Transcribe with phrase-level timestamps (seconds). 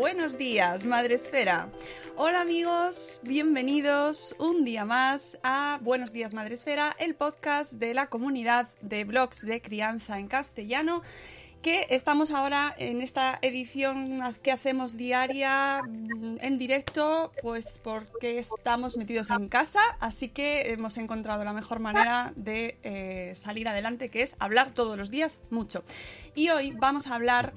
[0.00, 1.68] Buenos días, Madre Esfera.
[2.16, 8.06] Hola amigos, bienvenidos un día más a Buenos días, Madre Esfera, el podcast de la
[8.06, 11.02] comunidad de blogs de crianza en castellano
[11.60, 18.96] que estamos ahora en esta edición que hacemos diaria mm, en directo, pues porque estamos
[18.96, 24.22] metidos en casa, así que hemos encontrado la mejor manera de eh, salir adelante, que
[24.22, 25.84] es hablar todos los días mucho.
[26.34, 27.52] Y hoy vamos a hablar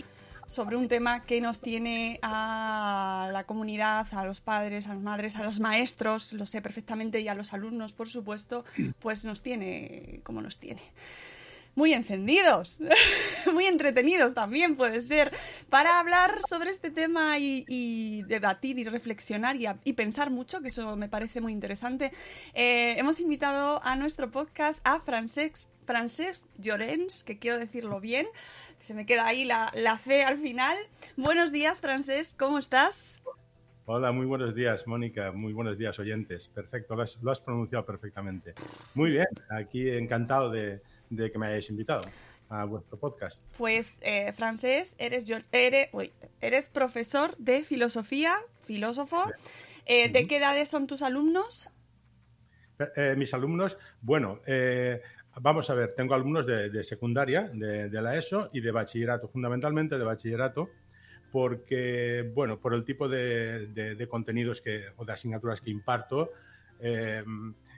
[0.47, 5.35] sobre un tema que nos tiene a la comunidad, a los padres, a las madres,
[5.37, 8.63] a los maestros, lo sé perfectamente, y a los alumnos, por supuesto,
[8.99, 10.81] pues nos tiene como nos tiene
[11.75, 12.79] muy encendidos,
[13.53, 15.35] muy entretenidos también puede ser,
[15.69, 21.09] para hablar sobre este tema y, debatir y reflexionar y, pensar mucho, que eso me
[21.09, 22.11] parece muy interesante.
[22.53, 28.27] Eh, hemos invitado a nuestro podcast a Francesc, Francesc Llorens, que quiero decirlo bien,
[28.83, 30.75] se me queda ahí la, la C al final.
[31.15, 33.23] Buenos días, Francesc, ¿cómo estás?
[33.85, 35.31] Hola, muy buenos días, Mónica.
[35.31, 36.49] Muy buenos días, oyentes.
[36.49, 38.53] Perfecto, lo has, lo has pronunciado perfectamente.
[38.93, 42.01] Muy bien, aquí encantado de, de que me hayáis invitado
[42.49, 43.45] a vuestro podcast.
[43.57, 46.11] Pues, eh, Francesc, eres, yo, eres, uy,
[46.41, 49.31] eres profesor de filosofía, filósofo.
[49.85, 51.69] Eh, ¿De qué edades son tus alumnos?
[52.97, 55.01] Eh, mis alumnos, bueno, eh,
[55.41, 60.03] vamos a ver, tengo alumnos de, secundaria, de, la ESO y de bachillerato, fundamentalmente de
[60.03, 60.69] bachillerato,
[61.31, 66.31] porque, bueno, por el tipo de, contenidos que, o de asignaturas que imparto,
[66.79, 67.23] eh,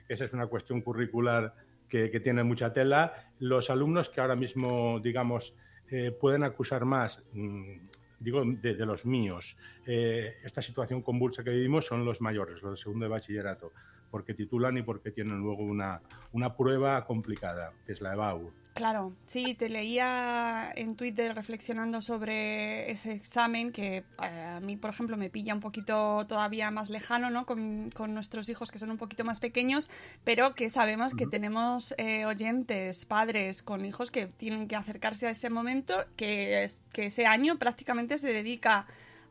[0.08, 1.54] esa es una cuestión curricular
[1.88, 3.32] que, tiene mucha tela.
[3.38, 5.54] Los alumnos que ahora mismo, digamos,
[5.90, 7.78] eh, pueden acusar más, mm,
[8.18, 9.56] digo, de, de los míos,
[9.86, 13.72] eh, esta situación convulsa que vivimos son los mayores, los de segundo de bachillerato,
[14.10, 16.00] porque titulan y porque tienen luego una,
[16.32, 18.50] una prueba complicada, que es la EBAU.
[18.74, 24.90] Claro, sí, te leía en Twitter reflexionando sobre ese examen que eh, a mí, por
[24.90, 27.46] ejemplo, me pilla un poquito todavía más lejano, ¿no?
[27.46, 29.88] Con, con nuestros hijos que son un poquito más pequeños,
[30.24, 35.30] pero que sabemos que tenemos eh, oyentes, padres con hijos que tienen que acercarse a
[35.30, 38.86] ese momento, que, es, que ese año prácticamente se dedica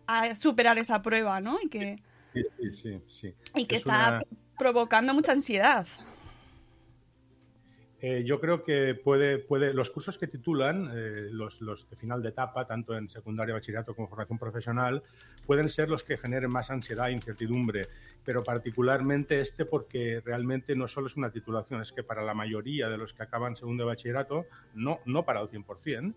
[0.07, 1.59] a superar esa prueba, ¿no?
[1.61, 1.99] Y que,
[2.33, 3.01] Sí, sí, sí.
[3.07, 3.33] sí.
[3.55, 4.21] y que Es está una-
[4.57, 5.87] provocando mucha ansiedad.
[8.07, 12.29] Eh, yo creo que puede, puede los cursos que titulan, eh, los, de final de
[12.29, 15.01] etapa, tanto en secundaria, bachillerato como formación profesional,
[15.47, 17.87] pueden ser los que generen más ansiedad e incertidumbre,
[18.23, 22.89] pero particularmente este porque realmente no solo es una titulación, es que para la mayoría
[22.89, 24.45] de los que acaban segundo de bachillerato,
[24.75, 26.13] no, no para el 100%,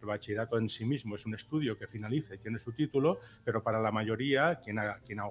[0.00, 3.62] el bachillerato en sí mismo es un estudio que finaliza y tiene su título, pero
[3.62, 5.26] para la mayoría, quien quien ha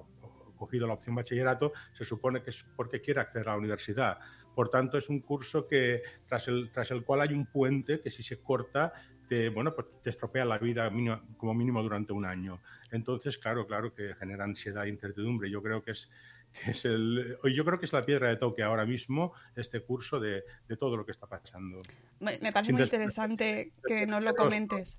[0.58, 4.18] cogido la opción bachillerato, se supone que es porque quiere acceder a la universidad.
[4.54, 8.10] Por tanto, es un curso que tras el, tras el cual hay un puente que
[8.10, 8.92] si se corta
[9.28, 12.60] te, bueno, pues te estropea la vida mínimo- como mínimo durante un año.
[12.90, 15.50] Entonces, claro, claro que genera ansiedad e incertidumbre.
[15.50, 16.10] Yo creo que es,
[16.50, 20.18] que es el, yo creo que es la piedra de toque ahora mismo este curso
[20.18, 21.80] de, de todo lo que está pasando.
[22.20, 24.98] Me, parece Sin muy interesante que nos lo comentes.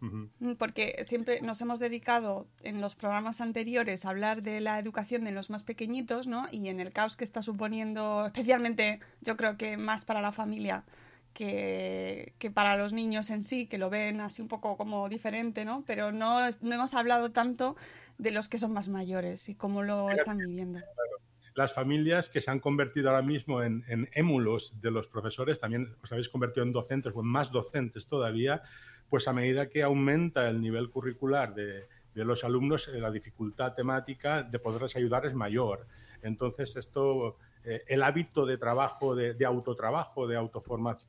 [0.00, 5.24] Mm, Porque siempre nos hemos dedicado en los programas anteriores a hablar de la educación
[5.24, 6.48] de los más pequeñitos, ¿no?
[6.50, 10.84] Y en el caos que está suponiendo, especialmente yo creo que más para la familia
[11.34, 15.64] que, que para los niños en sí, que lo ven así un poco como diferente,
[15.64, 15.84] ¿no?
[15.86, 17.76] Pero no, no hemos hablado tanto
[18.18, 20.80] de los que son más mayores y cómo lo están viviendo.
[21.54, 25.94] Las familias que se han convertido ahora mismo en, en émulos de los profesores, también
[26.02, 28.62] os habéis convertido en docentes o en más docentes todavía,
[29.10, 33.74] pues a medida que aumenta el nivel curricular de, de los alumnos, eh, la dificultad
[33.74, 35.86] temática de poderles ayudar es mayor.
[36.22, 41.08] Entonces, esto, eh, el hábito de trabajo, de, de autotrabajo, de autoformación,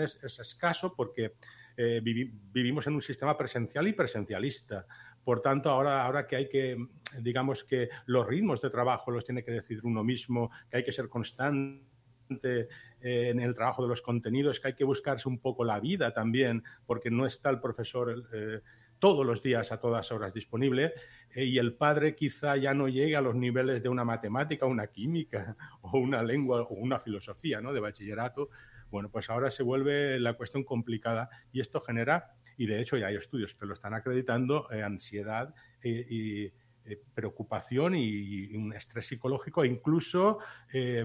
[0.00, 1.34] es, es escaso porque
[1.76, 4.86] eh, vivi- vivimos en un sistema presencial y presencialista.
[5.24, 6.76] Por tanto, ahora, ahora que hay que,
[7.20, 10.92] digamos que los ritmos de trabajo los tiene que decidir uno mismo, que hay que
[10.92, 11.91] ser constante
[12.28, 16.62] en el trabajo de los contenidos, que hay que buscarse un poco la vida también,
[16.86, 18.60] porque no está el profesor eh,
[19.02, 20.92] todos los días a todas horas disponible,
[21.34, 24.86] eh, y el padre quizá ya no llegue a los niveles de una matemática, una
[24.86, 27.72] química, o una lengua, o una filosofía ¿no?
[27.72, 28.50] de bachillerato.
[28.92, 33.08] Bueno, pues ahora se vuelve la cuestión complicada y esto genera, y de hecho ya
[33.08, 35.52] hay estudios que lo están acreditando, eh, ansiedad
[35.82, 36.52] eh, y
[36.84, 38.04] eh, preocupación y,
[38.50, 40.38] y un estrés psicológico, e incluso,
[40.72, 41.04] eh,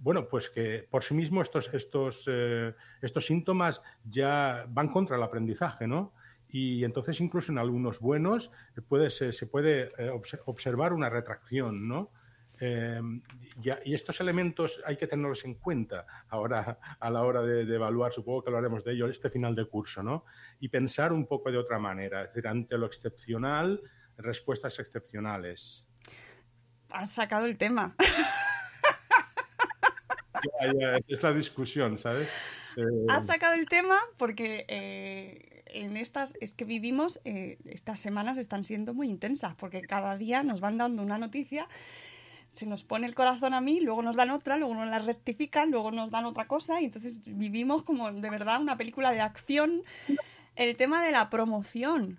[0.00, 5.22] bueno, pues que por sí mismo estos, estos, eh, estos síntomas ya van contra el
[5.22, 6.12] aprendizaje, ¿no?
[6.48, 11.10] Y entonces incluso en algunos buenos eh, puede, se, se puede eh, obse- observar una
[11.10, 12.10] retracción, ¿no?
[12.58, 13.00] Eh,
[13.60, 17.74] ya- y estos elementos hay que tenerlos en cuenta ahora a la hora de, de
[17.74, 20.24] evaluar, supongo que hablaremos de ello este final de curso, ¿no?
[20.60, 23.82] Y pensar un poco de otra manera, es decir, ante lo excepcional,
[24.16, 25.86] respuestas excepcionales.
[26.90, 27.94] Has sacado el tema.
[30.60, 32.28] Ya, ya, es la discusión, ¿sabes?
[32.76, 38.38] Eh, Has sacado el tema porque eh, en estas, es que vivimos, eh, estas semanas
[38.38, 41.68] están siendo muy intensas, porque cada día nos van dando una noticia,
[42.52, 45.70] se nos pone el corazón a mí, luego nos dan otra, luego nos la rectifican,
[45.70, 49.82] luego nos dan otra cosa, y entonces vivimos como de verdad una película de acción.
[50.54, 52.18] El tema de la promoción.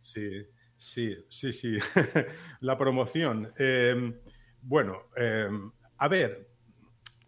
[0.00, 0.46] Sí,
[0.82, 1.76] sí, sí, sí.
[2.60, 3.52] la promoción.
[3.58, 4.20] Eh,
[4.62, 5.48] bueno, eh,
[5.98, 6.48] a ver,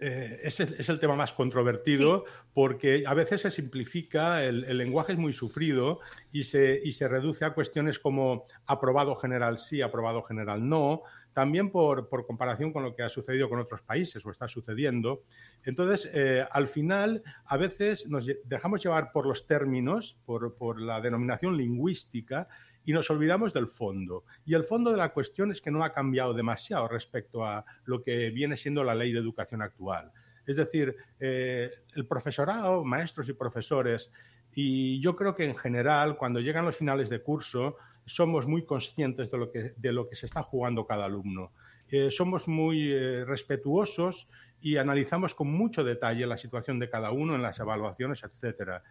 [0.00, 5.12] eh, ese es el tema más controvertido porque a veces se simplifica, el, el lenguaje
[5.12, 6.00] es muy sufrido
[6.32, 11.02] y se, y se reduce a cuestiones como aprobado general sí, aprobado general no,
[11.34, 15.24] también por, por comparación con lo que ha sucedido con otros países o está sucediendo.
[15.64, 21.00] Entonces, eh, al final, a veces nos dejamos llevar por los términos, por, por la
[21.00, 22.48] denominación lingüística,
[22.84, 24.24] y nos olvidamos del fondo.
[24.44, 28.02] Y el fondo de la cuestión es que no ha cambiado demasiado respecto a lo
[28.02, 30.12] que viene siendo la ley de educación actual.
[30.46, 34.10] Es decir, eh, el profesorado, maestros y profesores,
[34.54, 39.30] y yo creo que en general, cuando llegan los finales de curso, somos muy conscientes
[39.30, 41.52] de lo que, de lo que se está jugando cada alumno.
[41.88, 44.28] Eh, somos muy eh, respetuosos
[44.60, 48.82] y analizamos con mucho detalle la situación de cada uno en las evaluaciones, etcétera.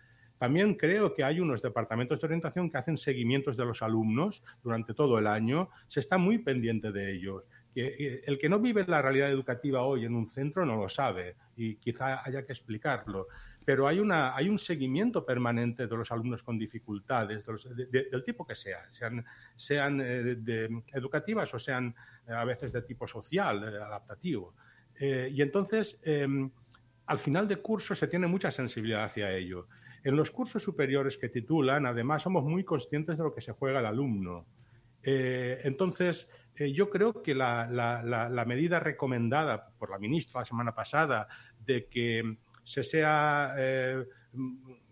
[0.43, 4.93] También creo que hay unos departamentos de orientación que hacen seguimientos de los alumnos durante
[4.93, 5.69] todo el año.
[5.87, 7.45] Se está muy pendiente de ellos.
[7.73, 11.37] Eh, el que no vive la realidad educativa hoy en un centro no lo sabe
[11.55, 13.29] y quizá haya que explicarlo.
[13.63, 17.85] Pero hay, una, hay un seguimiento permanente de los alumnos con dificultades, de los- de-
[17.85, 19.23] de- del tipo que sea, sean,
[19.55, 21.95] sean eh, educativas o sean
[22.27, 24.55] eh, a veces de tipo social, adaptativo.
[24.99, 26.27] Eh, y entonces, eh,
[27.05, 29.69] al final de curso se tiene mucha sensibilidad hacia ello.
[30.03, 33.79] En los cursos superiores que titulan, además, somos muy conscientes de lo que se juega
[33.79, 34.45] el alumno.
[35.01, 41.27] Eh, entonces, eh, yo creo que la, medida recomendada por la ministra la semana pasada
[41.59, 44.05] de que se sea eh,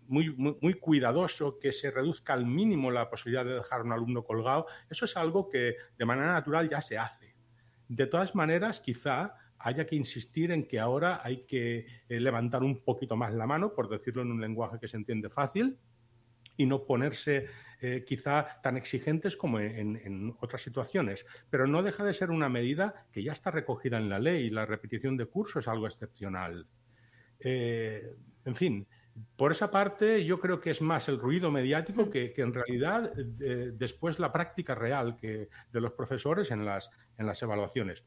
[0.08, 3.92] muy, muy, muy cuidadoso, que se reduzca al mínimo la posibilidad de dejar a un
[3.92, 7.34] alumno colgado, eso es algo que de manera natural ya se hace.
[7.88, 12.82] De todas maneras, quizá haya que insistir en que ahora hay que eh, levantar un
[12.82, 15.78] poquito más la mano, por decirlo en un lenguaje que se entiende fácil,
[16.56, 17.46] y no ponerse
[17.80, 21.24] eh, quizá tan exigentes como en, otras situaciones.
[21.48, 24.50] Pero no deja de ser una medida que ya está recogida en la ley.
[24.50, 26.66] La repetición de curso es algo excepcional.
[27.40, 28.14] Eh,
[28.44, 28.86] en fin,
[29.36, 34.18] por esa parte yo creo que es más el ruido mediático que, en realidad después
[34.18, 38.04] la práctica real que, de los profesores en las evaluaciones.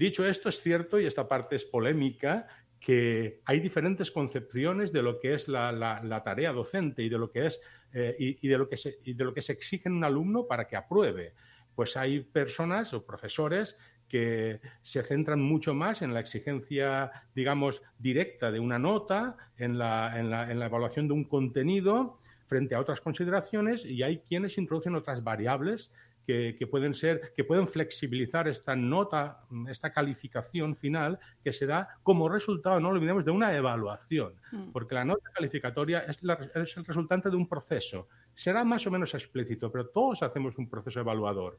[0.00, 2.46] Dicho esto, es cierto, y esta parte es polémica,
[2.80, 7.44] que hay diferentes concepciones de lo que es la, tarea docente y de lo que
[7.44, 7.60] es
[7.92, 10.66] eh, y, de lo que se, de lo que se exige en un alumno para
[10.66, 11.34] que apruebe.
[11.74, 13.76] Pues hay personas o profesores
[14.08, 20.18] que se centran mucho más en la exigencia, digamos, directa de una nota, en la,
[20.18, 24.56] en la- en la evaluación de un contenido, frente a otras consideraciones, y hay quienes
[24.56, 25.92] introducen otras variables
[26.30, 31.88] que, que, pueden ser, que pueden flexibilizar esta nota, esta calificación final que se da
[32.04, 34.70] como resultado, no olvidemos, de una evaluación, Mm.
[34.70, 38.06] porque la nota calificatoria es, la- es el resultante de un proceso.
[38.34, 41.58] Será más o menos explícito, pero todos hacemos un proceso evaluador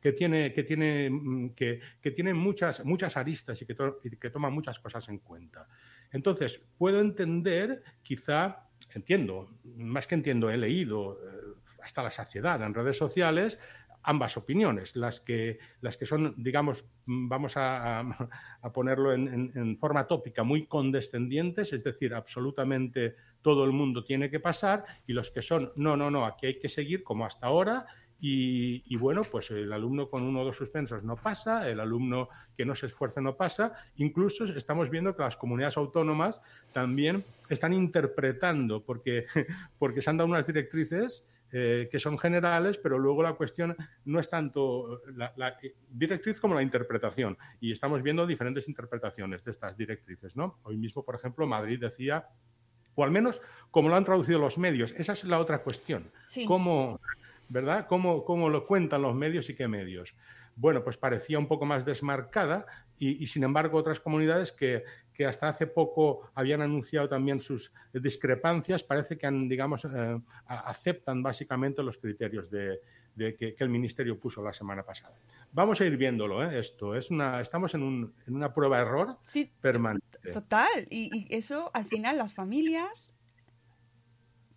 [0.00, 4.10] que tiene, que tiene, mm, que, que tiene muchas, muchas aristas y que, to- y
[4.16, 5.66] que toma muchas cosas en cuenta.
[6.12, 12.72] Entonces, puedo entender, quizá, entiendo, más que entiendo, he leído eh, hasta la saciedad en
[12.74, 13.58] redes sociales
[14.04, 18.04] ambas opiniones, las que, las que son, digamos, mm, vamos a,
[18.72, 24.84] ponerlo en, forma tópica, muy condescendientes, es decir, absolutamente todo el mundo tiene que pasar,
[25.06, 27.86] y los que son, no, no, no, aquí hay que seguir como hasta ahora,
[28.26, 32.64] y, bueno, pues el alumno con uno o dos suspensos no pasa, el alumno que
[32.64, 36.40] no se esfuerce no pasa, incluso estamos viendo que las comunidades autónomas
[36.72, 39.26] también están interpretando, porque,
[39.78, 44.18] porque se han dado unas directrices eh, que son generales, pero luego la cuestión no
[44.18, 45.56] es tanto la, la
[45.88, 47.38] directriz como la interpretación.
[47.60, 50.34] Y estamos viendo diferentes interpretaciones de estas directrices.
[50.34, 50.58] ¿no?
[50.64, 52.26] Hoy mismo, por ejemplo, Madrid decía,
[52.96, 56.10] o al menos como lo han traducido los medios, esa es la otra cuestión.
[56.24, 56.44] Sí.
[56.44, 57.00] ¿Cómo,
[57.48, 57.86] ¿Verdad?
[57.86, 60.16] ¿Cómo, ¿Cómo lo cuentan los medios y qué medios?
[60.56, 62.66] Bueno, pues parecía un poco más desmarcada
[62.98, 64.82] y, y sin embargo otras comunidades que,
[65.14, 71.22] que hasta hace poco habían anunciado también sus discrepancias, parece que han, digamos, eh, aceptan
[71.22, 72.80] básicamente los criterios de,
[73.14, 75.14] de que, que el Ministerio puso la semana pasada.
[75.52, 76.58] Vamos a ir viéndolo, ¿eh?
[76.58, 76.96] esto.
[76.96, 80.18] Es una, estamos en, un- en una prueba-error Sí, permanente.
[80.32, 83.14] Total, y, y eso al final las familias,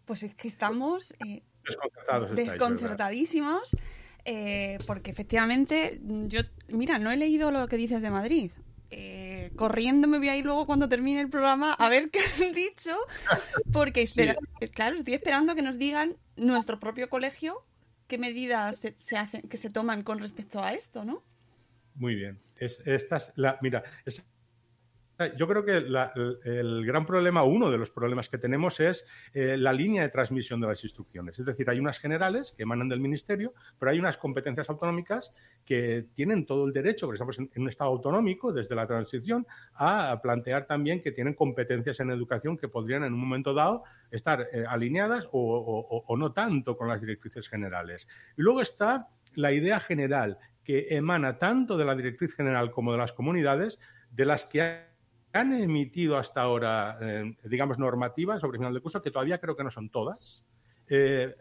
[0.06, 3.78] pues es que estamos eh, Desconcertados estáis, desconcertadísimos,
[4.26, 8.52] eh, porque efectivamente, yo, mira, no he leído lo que dices de Madrid.
[9.58, 12.96] Corriendo me voy a ir luego cuando termine el programa a ver qué han dicho,
[13.74, 14.38] porque espera-
[14.74, 17.66] claro, estoy esperando que nos digan nuestro propio colegio
[18.08, 21.24] qué medidas se, se hacen, que se toman con respecto a esto, ¿no?
[21.96, 22.40] Muy bien.
[22.58, 24.24] Es, esta es la, mira, es-
[25.38, 29.74] yo creo que el, gran problema, uno de los problemas que tenemos es eh, la
[29.74, 31.40] línea de transmisión de las instrucciones.
[31.40, 35.34] Es decir, hay unas generales que emanan del Ministerio, pero hay unas competencias autonómicas
[35.66, 40.20] que tienen todo el derecho, porque estamos en, un Estado autonómico desde la transición, a
[40.22, 44.66] plantear también que tienen competencias en educación que podrían en un momento dado estar eh,
[44.68, 48.08] alineadas o, o- no tanto con las directrices generales.
[48.38, 52.98] Y luego está la idea general que emana tanto de la directriz general como de
[52.98, 53.80] las comunidades,
[54.12, 54.97] de las que
[55.34, 59.64] han emitido hasta ahora, eh, digamos, normativas sobre final de curso, que todavía creo que
[59.64, 60.46] no son todas.
[60.90, 61.34] Eh,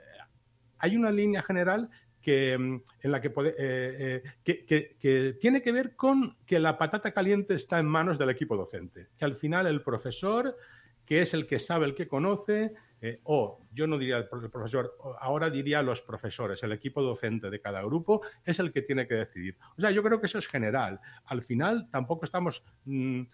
[0.79, 1.89] hay una línea general
[2.21, 7.13] que, mm, en la que, puede, eh, que tiene que ver con que la patata
[7.13, 10.57] caliente está en manos del equipo docente, que al final el profesor,
[11.05, 14.43] que es el que sabe, el que conoce, eh, o yo no diría el pro-
[14.43, 18.83] el profesor, ahora diría los profesores, el equipo docente de cada grupo es el que
[18.83, 19.57] tiene que decidir.
[19.77, 21.01] O sea, yo creo que eso es general.
[21.27, 23.27] Al final tampoco estamos mm, eh,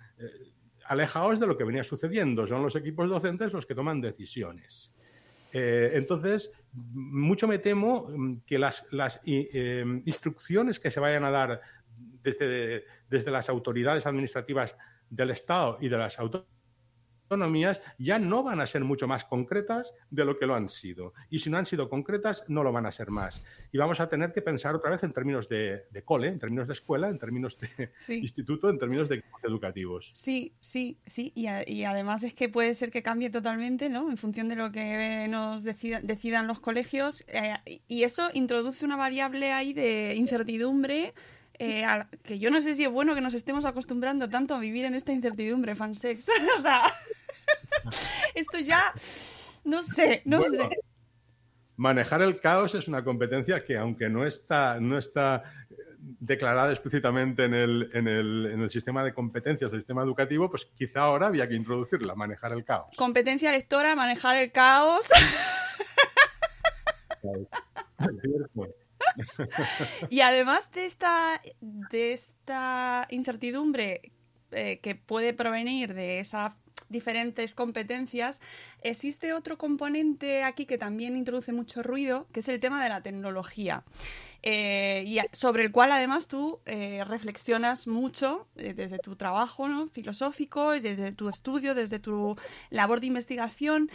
[0.87, 4.93] alejados de lo que venía sucediendo, son los equipos docentes los que toman decisiones.
[5.53, 11.31] Eh, entonces, mucho me temo mm, que las, las eh, instrucciones que se vayan a
[11.31, 11.61] dar
[12.23, 14.75] desde, desde las autoridades administrativas
[15.11, 16.47] del Estado y de las auto-
[17.33, 21.15] autonomías ya no van a ser mucho más concretas de lo que lo han sido.
[21.31, 23.45] Y si no han sido concretas, no lo van a ser más.
[23.73, 26.67] Y vamos a tener que pensar otra vez en términos de, de cole, en términos
[26.67, 28.19] de escuela, en términos de Sí.
[28.19, 30.11] instituto, en términos de educativos.
[30.13, 31.33] Sí, sí, sí.
[31.35, 34.11] Y, a- y además es que puede ser que cambie totalmente, ¿no?
[34.11, 37.25] En función de lo que nos decida- decidan los colegios.
[37.29, 37.55] eh,
[37.89, 41.15] y eso introduce una variable ahí de incertidumbre.
[41.59, 44.59] eh, a que yo no sé si es bueno que nos estemos acostumbrando tanto a
[44.59, 46.27] vivir en esta incertidumbre, fansex.
[46.59, 46.83] o sea,
[48.35, 48.93] esto ya.
[49.65, 50.77] No sé, no Bueno, sé.
[51.77, 57.45] Manejar el caos es una competencia que, aunque no está, no está eh, declarada explícitamente
[57.45, 61.29] en el, en, el, en el sistema de competencias del sistema educativo, pues quizá ahora
[61.29, 62.95] había que introducirla, manejar el caos.
[62.97, 65.09] Competencia lectora, manejar el caos.
[70.11, 74.13] Y además de esta, de esta incertidumbre
[74.53, 76.55] eh, que puede provenir de esas
[76.89, 78.41] diferentes competencias,
[78.83, 83.03] existe otro componente aquí que también introduce mucho ruido, que es el tema de la
[83.03, 83.83] tecnología.
[84.43, 90.81] Eh, y sobre el cual además tú eh, reflexionas mucho desde tu trabajo filosófico y
[90.81, 92.37] desde tu estudio, desde tu
[92.71, 93.91] labor de investigación.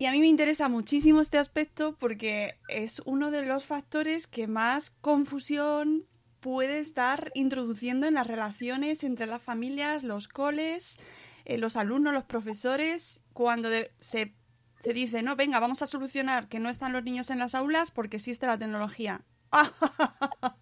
[0.00, 4.46] Y a mí me interesa muchísimo este aspecto porque es uno de los factores que
[4.46, 6.06] más confusión
[6.40, 10.98] puede estar introduciendo en las relaciones entre las familias, los coles,
[11.44, 14.34] eh, los alumnos, los profesores, cuando de- se,
[14.80, 17.90] se dice, no, venga, vamos a solucionar que no están los niños en las aulas
[17.90, 19.22] porque existe la tecnología.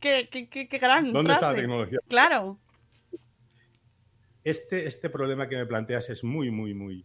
[0.00, 1.98] qué, qué, qué, qué gran ¿Dónde está la tecnología?
[2.08, 2.58] Claro.
[4.44, 7.04] Este, este problema que me planteas es muy, muy, muy,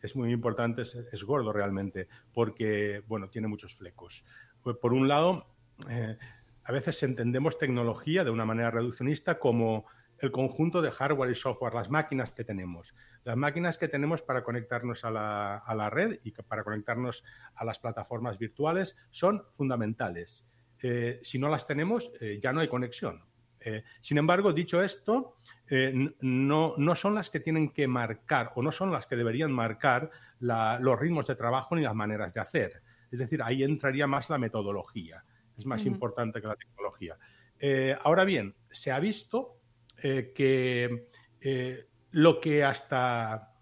[0.00, 4.24] es muy importante, es, es gordo realmente, porque, bueno, tiene muchos flecos.
[4.62, 5.46] Por un lado,
[5.88, 6.16] eh,
[6.64, 9.86] a veces entendemos tecnología de una manera reduccionista como
[10.18, 12.94] el conjunto de hardware y software, las máquinas que tenemos.
[13.24, 17.22] Las máquinas que tenemos para conectarnos a la, red y para conectarnos
[17.54, 20.46] a las plataformas virtuales son fundamentales.
[20.82, 23.24] Eh, si no las tenemos, eh, ya no hay conexión.
[24.00, 25.38] Sin embargo, dicho esto,
[26.20, 31.00] no, son las que tienen que marcar o no son las que deberían marcar los
[31.00, 32.82] ritmos de trabajo ni las maneras de hacer.
[33.10, 35.24] Es decir, ahí entraría más la metodología.
[35.56, 37.16] Es más importante que la tecnología.
[37.58, 39.56] Eh, ahora bien, se ha visto
[40.02, 41.08] eh, que
[41.40, 43.52] eh, lo que hasta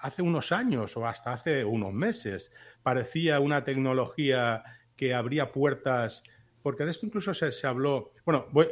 [0.00, 2.50] hace unos años o hasta hace unos meses
[2.82, 4.62] parecía una tecnología
[4.96, 6.22] que abría puertas,
[6.62, 8.68] porque de esto incluso se, se habló, bueno, voy-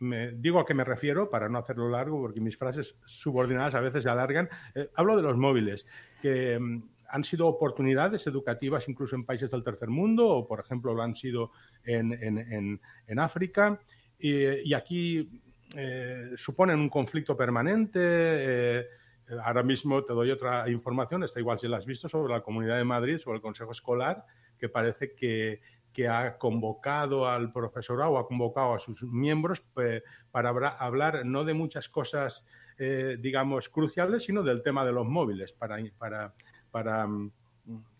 [0.00, 3.80] me- digo a qué me refiero para no hacerlo largo, porque mis frases subordinadas a
[3.80, 4.48] veces se alargan.
[4.94, 5.86] Hablo de los móviles,
[6.22, 10.94] que mm, han sido oportunidades educativas incluso en países del tercer mundo, o por ejemplo
[10.94, 11.50] lo han sido
[11.84, 13.80] en, en- en- en África,
[14.18, 15.42] y, y aquí
[15.76, 18.00] eh, suponen un conflicto permanente.
[18.02, 18.86] eh,
[19.44, 22.76] ahora mismo te doy otra información, está igual si la has visto, sobre la Comunidad
[22.78, 24.24] de Madrid, sobre el Consejo Escolar,
[24.58, 25.60] que parece que,
[25.92, 29.62] que ha convocado al profesorado o ha convocado a sus miembros
[30.32, 30.48] para
[30.78, 32.44] hablar no de muchas cosas,
[32.76, 36.34] eh, digamos, cruciales, sino del tema de los móviles, para, para,
[36.70, 37.30] para mm,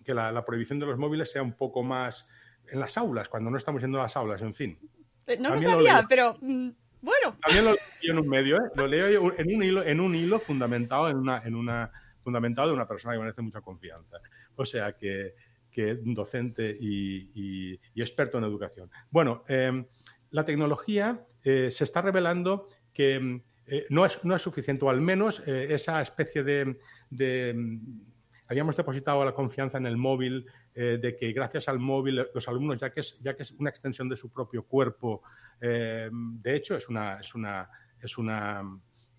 [0.05, 2.29] que la, la prohibición de los móviles sea un poco más
[2.71, 4.79] en las aulas, cuando no estamos yendo a las aulas, en fin.
[5.27, 6.07] Eh, No lo También lo sabía, leo.
[6.09, 6.69] pero mm,
[7.03, 7.37] bueno.
[7.43, 7.81] También lo leo
[8.13, 8.71] en un medio, ¿eh?
[8.77, 11.91] Lo leo en un hilo, en un hilo fundamentado en una, en una
[12.23, 14.19] fundamentado de una persona que merece mucha confianza.
[14.57, 15.35] O sea que,
[15.71, 18.91] que docente y, y- y experto en educación.
[19.11, 19.85] Bueno, eh,
[20.31, 24.91] la tecnología eh, se está revelando que mm, eh, no, es, no es suficiente, o
[24.91, 27.55] al menos eh, esa especie de, de,
[28.51, 32.79] habíamos depositado la confianza en el móvil, eh, de que gracias al móvil los alumnos,
[32.79, 35.23] ya que es, ya que es una extensión de su propio cuerpo,
[35.61, 38.65] eh, de hecho es una, es una, es una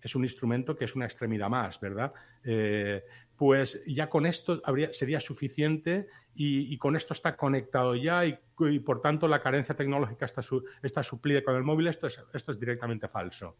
[0.02, 2.12] es un instrumento que es una extremidad más, ¿verdad?
[2.42, 3.04] Eh,
[3.36, 8.38] pues ya con esto sería suficiente y, con esto está conectado ya y,
[8.80, 10.42] por tanto la carencia tecnológica está,
[10.82, 11.86] está suplida con el móvil.
[11.86, 13.56] Esto es, esto es directamente falso.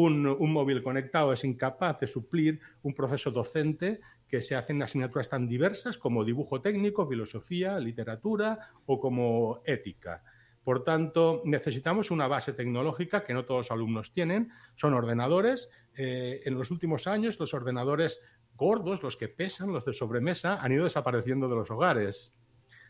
[0.00, 4.80] Un, un móvil conectado es incapaz de suplir un proceso docente que se hace en
[4.80, 10.22] asignaturas tan diversas como dibujo técnico, filosofía, literatura o como ética.
[10.62, 14.52] Por tanto, necesitamos una base tecnológica que no todos los alumnos tienen.
[14.76, 15.68] Son ordenadores.
[15.96, 18.20] Eh, en los últimos años, los ordenadores
[18.54, 22.37] gordos, los que pesan, los de sobremesa, han ido desapareciendo de los hogares.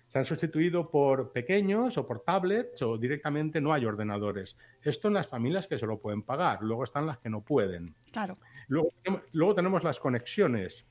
[0.08, 4.56] Se han sustituido por pequeños o por tablets o directamente no hay ordenadores.
[4.82, 6.62] Esto en las familias que se lo pueden pagar.
[6.62, 7.94] Luego están las que no pueden.
[8.10, 8.38] Claro.
[8.68, 8.92] Luego,
[9.32, 10.86] luego tenemos las conexiones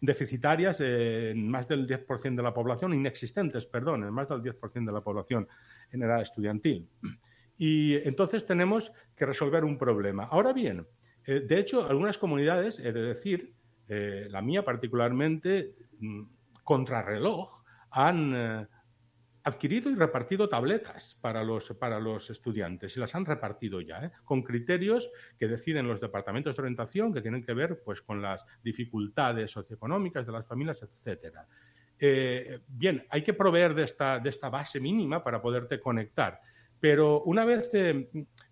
[0.00, 4.92] deficitarias en más del 10% de la población, inexistentes, perdón, en más del 10% de
[4.92, 5.48] la población
[5.90, 6.88] en edad estudiantil.
[7.56, 10.24] Y entonces tenemos que resolver un problema.
[10.24, 10.86] Ahora bien,
[11.26, 13.54] eh, de hecho, algunas comunidades, he de decir,
[13.88, 16.22] eh, la mía particularmente, mm,
[16.64, 17.63] contrarreloj,
[17.94, 18.66] han eh,
[19.44, 24.10] adquirido y repartido tabletas para los, para los estudiantes y las han repartido ya, ¿eh?
[24.24, 28.44] con criterios que deciden los departamentos de orientación que tienen que ver pues, con las
[28.64, 31.46] dificultades socioeconómicas de las familias, etcétera.
[31.98, 36.40] Eh, bien, hay que proveer de esta, de esta base mínima para poderte conectar.
[36.80, 37.70] Pero una vez,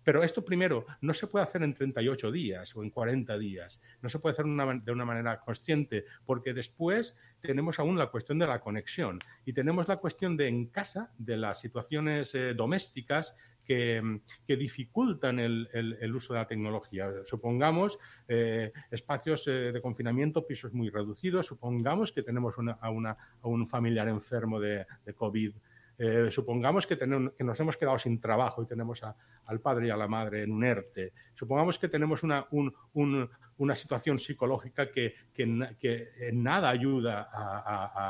[0.03, 4.09] pero esto primero no se puede hacer en 38 días o en 40 días, no
[4.09, 8.61] se puede hacer de una manera consciente, porque después tenemos aún la cuestión de la
[8.61, 13.35] conexión y tenemos la cuestión de en casa, de las situaciones eh, domésticas
[13.65, 17.09] que, dificultan el, uso de la tecnología.
[17.25, 24.07] Supongamos eh, espacios eh, de confinamiento, pisos muy reducidos, supongamos que tenemos a un familiar
[24.07, 25.53] enfermo de, de COVID.
[25.97, 29.01] Eh, supongamos que, nos hemos quedado sin trabajo y tenemos
[29.45, 31.13] al padre y a la madre en un ERTE.
[31.35, 37.27] Supongamos que tenemos una, un- un- una situación psicológica que, que en nada ayuda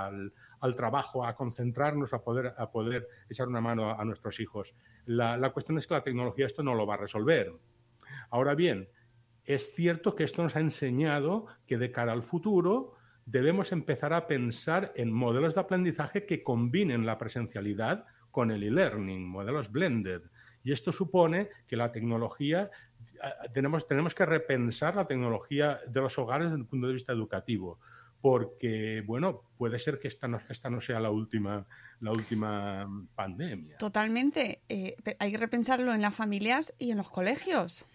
[0.08, 4.40] al, al trabajo, a concentrarnos, a poder, a poder echar una mano a, a nuestros
[4.40, 4.74] hijos.
[5.06, 7.52] La, la cuestión es que la tecnología esto no lo va a resolver.
[8.30, 8.88] Ahora bien,
[9.44, 12.94] es cierto que esto nos ha enseñado que de cara al futuro
[13.26, 19.28] debemos empezar a pensar en modelos de aprendizaje que combinen la presencialidad con el e-learning,
[19.28, 20.22] modelos blended.
[20.64, 22.72] Y esto supone que la tecnología,
[23.54, 27.80] tenemos, tenemos que repensar la tecnología de los hogares desde el punto de vista educativo,
[28.22, 31.66] porque, bueno, puede ser que esta no, esta no sea la última,
[32.00, 33.78] la última pandemia.
[33.78, 34.62] Totalmente.
[34.70, 37.86] Eh, hay que repensarlo en las familias y en los colegios.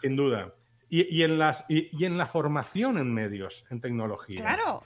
[0.00, 0.54] Sin duda.
[0.94, 4.42] Y, en, las, y, en la formación en medios, en tecnología.
[4.42, 4.82] Claro.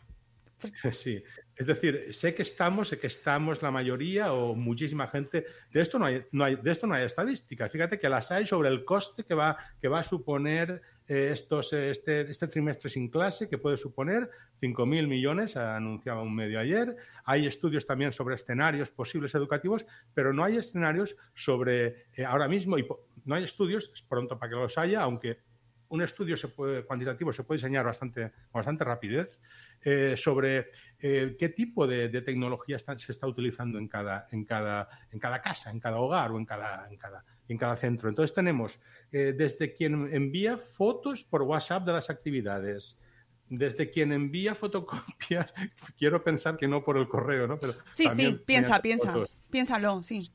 [0.92, 1.22] Sí.
[1.56, 5.46] Es decir, sé que estamos, sé que estamos la mayoría o muchísima gente.
[5.70, 7.72] De esto no hay, no hay, de esto no hay estadísticas.
[7.72, 11.72] Fíjate que las hay sobre el coste que va, que va a suponer eh, estos,
[11.72, 16.96] eh, este, este trimestre sin clase, que puede suponer 5.000 millones, anunciaba un medio ayer.
[17.24, 22.78] Hay estudios también sobre escenarios posibles educativos, pero no hay escenarios sobre eh, ahora mismo,
[22.78, 22.86] y
[23.24, 25.40] no hay estudios, es pronto para que los haya, aunque
[25.88, 29.40] un estudio se puede, cuantitativo se puede diseñar bastante, con bastante rapidez
[29.82, 35.18] eh, sobre eh, qué tipo de, tecnología se está utilizando en cada, en, cada, en
[35.18, 38.08] cada casa, en cada hogar o en cada, en cada, en cada centro.
[38.08, 38.80] Entonces tenemos
[39.12, 43.00] eh, desde quien envía fotos por WhatsApp de las actividades,
[43.48, 45.54] desde quien envía fotocopias,
[45.98, 47.60] quiero pensar que no por el correo, ¿no?
[47.60, 49.14] Pero sí, sí, piensa, piensa,
[49.50, 50.28] piénsalo, sí.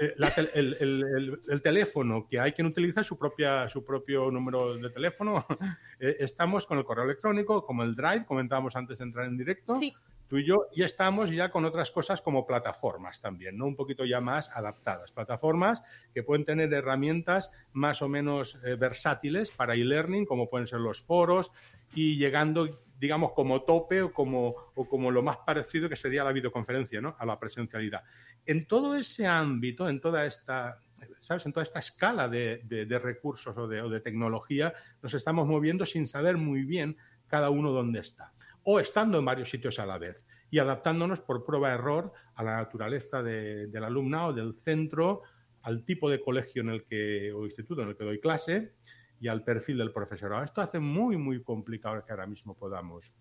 [0.00, 0.14] Eh,
[0.54, 5.44] el, teléfono, que hay quien utiliza su, propia, su propio número de teléfono.
[6.00, 9.80] Eh, estamos con el correo electrónico, como el Drive, comentábamos antes de entrar en directo.
[10.28, 13.66] Tú y yo, y estamos ya con otras cosas como plataformas también, ¿no?
[13.66, 15.10] Un poquito ya más adaptadas.
[15.10, 15.82] Plataformas
[16.14, 21.00] que pueden tener herramientas más o menos eh, versátiles para e-learning, como pueden ser los
[21.00, 21.50] foros,
[21.92, 26.32] y llegando digamos, como tope o como, o como lo más parecido que sería la
[26.32, 27.16] videoconferencia, ¿no?
[27.18, 28.02] A la presencialidad
[28.48, 30.80] en todo ese ámbito, en toda esta,
[31.20, 31.44] ¿sabes?
[31.44, 36.64] En toda esta escala de, recursos o de, tecnología, nos estamos moviendo sin saber muy
[36.64, 38.32] bien cada uno dónde está.
[38.62, 43.22] O estando en varios sitios a la vez y adaptándonos por prueba-error a la naturaleza
[43.22, 45.24] del alumnado, del centro,
[45.60, 48.72] al tipo de colegio en el que, o instituto en el que doy clase
[49.20, 50.42] y al perfil del profesorado.
[50.42, 53.12] Esto hace muy, muy complicado que ahora mismo podamos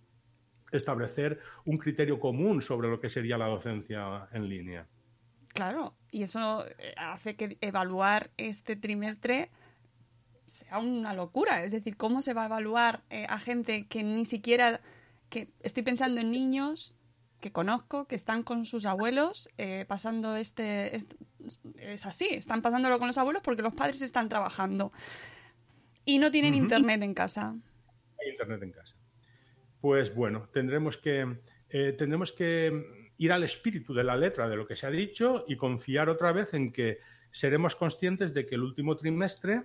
[0.72, 4.88] establecer un criterio común sobre lo que sería la docencia en línea.
[5.58, 9.50] Claro, y eso eh, hace que evaluar este trimestre
[10.46, 11.64] sea una locura.
[11.64, 14.82] Es decir, ¿cómo se va a evaluar eh, a gente que ni siquiera...
[15.30, 16.94] que Estoy pensando en niños
[17.40, 20.96] que conozco, que están con sus abuelos eh, pasando este,
[21.78, 24.92] Es así, están pasándolo con los abuelos porque los padres están trabajando
[26.06, 27.56] y no tienen internet en casa.
[28.22, 28.96] Hay internet en casa.
[29.82, 31.42] Pues bueno, tendremos que...
[31.98, 35.56] tendremos que ir al espíritu de la letra de lo que se ha dicho y
[35.56, 37.00] confiar otra vez en que
[37.32, 39.64] seremos conscientes de que el último trimestre,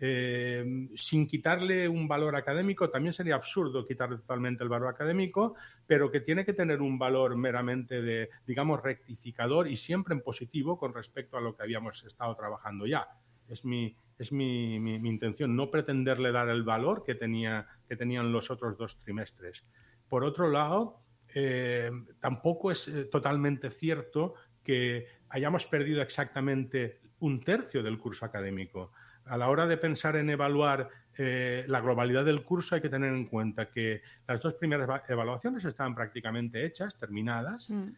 [0.00, 5.54] eh, sin quitarle un valor académico, también sería absurdo quitarle totalmente el valor académico,
[5.86, 10.78] pero que tiene que tener un valor meramente de, digamos, rectificador y siempre en positivo
[10.78, 13.08] con respecto a lo que habíamos estado trabajando ya.
[13.48, 18.50] Es mi, es mi, intención, no pretenderle dar el valor que, tenía, que tenían los
[18.50, 19.64] otros dos trimestres.
[20.08, 21.02] Por otro lado,
[21.34, 21.90] eh,
[22.20, 28.92] tampoco es eh, totalmente cierto que hayamos perdido exactamente un tercio del curso académico.
[29.24, 33.12] A la hora de pensar en evaluar eh, la globalidad del curso hay que tener
[33.12, 37.70] en cuenta que las dos primeras evaluaciones estaban prácticamente hechas, terminadas.
[37.70, 37.92] Mm.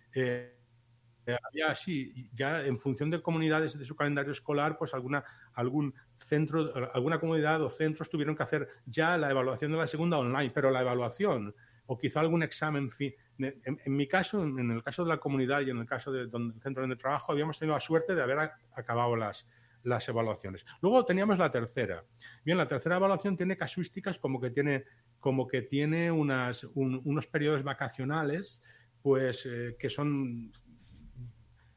[1.27, 6.91] había así, ya en función de comunidades de su calendario escolar, pues alguna, algún centro,
[6.93, 10.71] alguna comunidad o centros tuvieron que hacer ya la evaluación de la segunda online, pero
[10.71, 11.55] la evaluación
[11.87, 12.91] o quizá algún examen
[13.39, 16.31] en, mi caso, en el caso de la comunidad y en el caso del
[16.63, 18.39] centro donde trabajo, habíamos tenido la suerte de haber
[18.75, 19.47] acabado las,
[19.83, 20.65] las evaluaciones.
[20.81, 22.05] Luego teníamos la tercera.
[22.45, 28.63] Bien, la tercera evaluación tiene casuísticas como que tiene, unas, unos periodos vacacionales
[29.03, 30.53] pues, eh, que son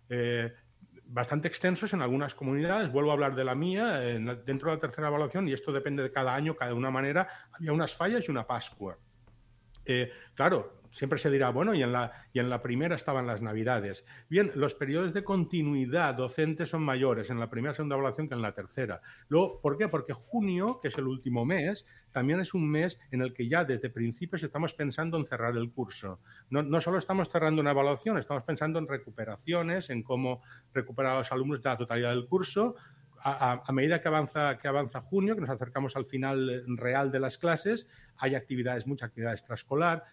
[0.10, 0.54] eh,
[1.04, 2.91] bastante extensos en algunas comunidades.
[2.91, 4.00] Vuelvo a hablar de la mía.
[4.00, 7.74] dentro de la tercera evaluación, y esto depende de cada año, cada una manera, había
[7.74, 8.98] unas fallas y una Pascua.
[9.88, 13.41] Eh, claro, siempre se dirá, bueno, y en, la, y en la primera estaban las
[13.41, 14.06] navidades.
[14.30, 18.36] Bien, los periodos de continuidad docente son mayores en la primera y segunda evaluación que
[18.36, 19.02] en la tercera.
[19.30, 19.88] Luego, ¿Por qué?
[19.88, 23.63] Porque junio, que es el último mes, también es un mes en el que ya
[23.63, 26.19] desde principios estamos pensando en cerrar el curso.
[26.50, 30.41] No, no solo estamos cerrando una evaluación, estamos pensando en recuperaciones, en cómo
[30.73, 32.76] recuperar a los alumnos de la totalidad del curso,
[33.31, 37.37] a, medida que avanza, que avanza junio, que nos acercamos al final real de las
[37.37, 37.87] clases,
[38.17, 40.03] hay actividades, mucha actividad extraescolar,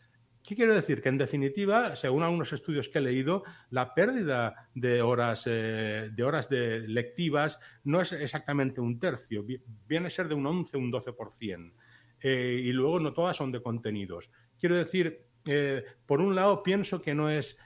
[0.44, 1.00] ¿Qué quiero decir?
[1.00, 6.22] Que en definitiva, según algunos estudios que he leído, la pérdida de horas, eh, de,
[6.22, 9.42] horas de lectivas no es exactamente un tercio,
[9.88, 11.72] viene a ser de un 11, un 12%.
[12.20, 14.30] Eh, y luego no todas son de contenidos.
[14.58, 17.58] Quiero decir, eh, por un lado, pienso que no es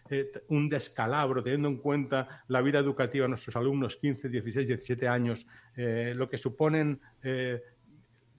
[0.49, 5.47] un descalabro, teniendo en cuenta la vida educativa de nuestros alumnos, 15, 16, 17 años,
[5.77, 7.01] lo que suponen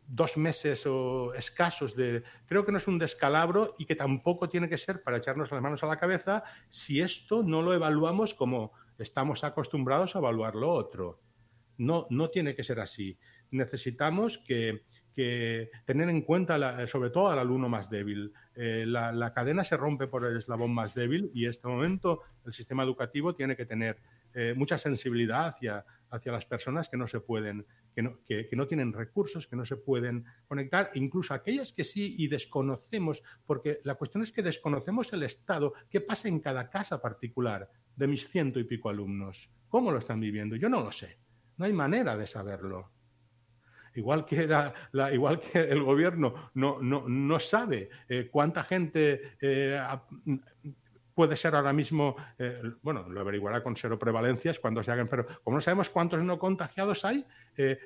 [0.09, 2.23] dos meses o escasos de...
[2.47, 5.61] Creo que no es un descalabro y que tampoco tiene que ser para echarnos las
[5.61, 10.71] manos a la cabeza si esto no lo evaluamos como estamos acostumbrados a evaluar lo
[10.71, 11.21] otro.
[11.77, 13.17] No, no tiene que ser así.
[13.51, 14.83] Necesitamos que,
[15.85, 18.33] tener en cuenta, sobre todo al alumno más débil.
[18.55, 22.51] Eh, la, cadena se rompe por el eslabón más débil y en este momento el
[22.51, 24.01] sistema educativo tiene que tener
[24.33, 28.67] eh, mucha sensibilidad hacia, hacia las personas que no se pueden, que no, que, no,
[28.67, 33.95] tienen recursos, que no se pueden conectar, incluso aquellas que sí y desconocemos, porque la
[33.95, 38.59] cuestión es que desconocemos el estado, qué pasa en cada casa particular de mis ciento
[38.59, 41.17] y pico alumnos, cómo lo están viviendo, yo no lo sé,
[41.57, 42.91] no hay manera de saberlo.
[43.99, 44.47] Igual que,
[45.53, 49.79] el gobierno no, sabe eh, cuánta gente eh,
[51.13, 55.25] puede ser ahora mismo, eh, bueno, lo averiguará con cero prevalencias cuando se hagan, pero
[55.43, 57.25] como no sabemos cuántos no contagiados hay,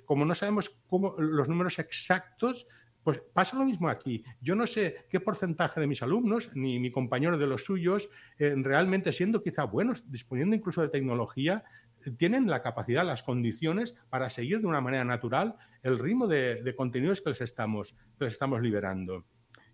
[0.05, 0.77] como no sabemos
[1.17, 2.67] los números exactos,
[3.03, 4.23] pues pasa lo mismo aquí.
[4.39, 9.11] Yo no sé qué porcentaje de mis alumnos, ni mi compañero de los suyos, realmente
[9.11, 11.65] siendo quizá buenos, disponiendo incluso de tecnología,
[12.11, 17.21] tienen la capacidad, las condiciones para seguir de una manera natural el ritmo de, contenidos
[17.21, 19.25] que les estamos, que les estamos liberando.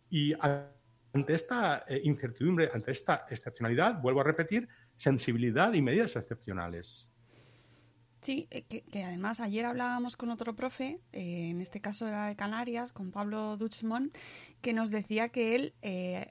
[0.10, 0.34] Y
[1.14, 7.09] ante esta eh, incertidumbre, ante esta excepcionalidad, vuelvo a repetir, sensibilidad y medidas excepcionales.
[8.22, 12.36] Sí, eh, que, además ayer hablábamos con otro profe, eh, en este caso era de
[12.36, 14.16] Canarias, con Pablo Duchmont,
[14.62, 15.74] que nos decía que él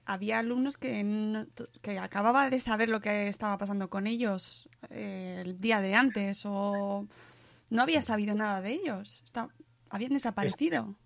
[0.05, 1.46] había alumnos que,
[1.81, 7.09] que acababa de saber lo que estaba pasando con ellos el día de antes o
[7.70, 9.24] no había sabido nada de ellos,
[9.88, 10.98] habían desaparecido.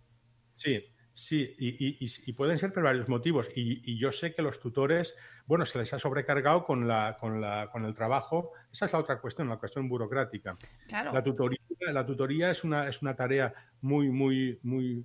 [0.57, 0.81] Sí,
[1.15, 3.49] Sí, y, pueden ser por varios motivos.
[3.55, 5.15] Y, yo sé que los tutores,
[5.47, 8.53] bueno, se les ha sobrecargado con, la, con, la, con el trabajo.
[8.73, 10.57] Esa es la otra cuestión, la cuestión burocrática.
[10.91, 11.59] La tutoría,
[11.93, 15.05] la tutoría es, una, es una tarea muy, muy, muy...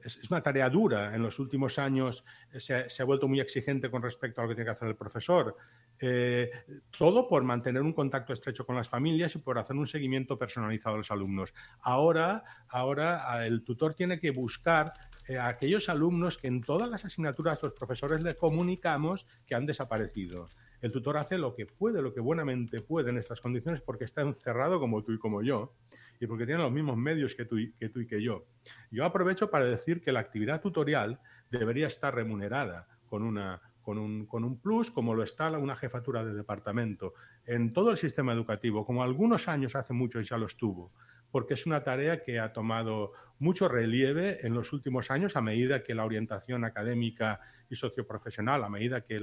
[0.00, 1.14] Es, una tarea dura.
[1.14, 4.56] En los últimos años se, se ha vuelto muy exigente con respecto a lo que
[4.56, 5.56] tiene que hacer el profesor.
[6.00, 6.50] Eh,
[6.98, 10.96] todo por mantener un contacto estrecho con las familias y por hacer un seguimiento personalizado
[10.96, 11.54] a los alumnos.
[11.80, 14.92] Ahora, ahora el tutor tiene que buscar
[15.28, 19.66] eh, a aquellos alumnos que en todas las asignaturas los profesores le comunicamos que han
[19.66, 20.48] desaparecido.
[20.80, 24.22] El tutor hace lo que puede, lo que buenamente puede en estas condiciones porque está
[24.22, 25.74] encerrado como tú y como yo
[26.18, 28.46] y porque tiene los mismos medios que tú, que tú y que yo.
[28.90, 34.26] Yo aprovecho para decir que la actividad tutorial debería estar remunerada con una, con un,
[34.26, 38.86] con un plus como lo está una jefatura de departamento en todo el sistema educativo,
[38.86, 40.92] como algunos años hace mucho ya lo estuvo,
[41.32, 45.82] porque es una tarea que ha tomado mucho relieve en los últimos años a medida
[45.82, 49.18] que la orientación académica y socioprofesional, a medida que,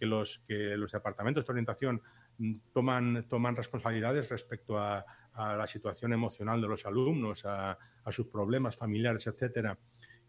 [0.00, 2.00] los, departamentos de orientación
[2.38, 8.74] mm, toman, responsabilidades respecto a, la situación emocional de los alumnos, a, a sus problemas
[8.74, 9.76] familiares, etcétera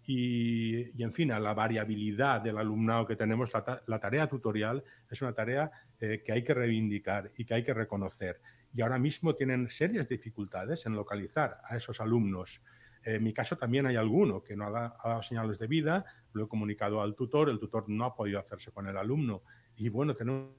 [0.07, 5.33] y, en fin, a la variabilidad del alumnado que tenemos, la, tarea tutorial es una
[5.33, 8.39] tarea eh, que hay que reivindicar y que hay que reconocer.
[8.77, 12.61] Y ahora mismo tienen serias dificultades en localizar a esos alumnos.
[13.01, 16.47] En mi caso también hay alguno que no ha, dado señales de vida, lo he
[16.47, 19.41] comunicado al tutor, el tutor no ha podido hacerse con el alumno.
[19.77, 20.51] Y bueno, tenemos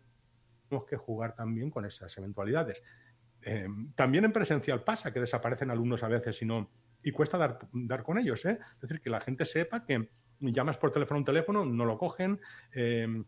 [0.88, 2.82] que jugar también con esas eventualidades.
[3.40, 7.60] Eh, también en presencial pasa que desaparecen alumnos a veces y no, y cuesta dar,
[7.72, 8.44] dar con ellos.
[8.46, 8.58] ¿eh?
[8.74, 11.96] Es decir, que la gente sepa que llamas por teléfono a un teléfono, no lo
[11.96, 12.40] cogen.
[12.72, 13.24] Em,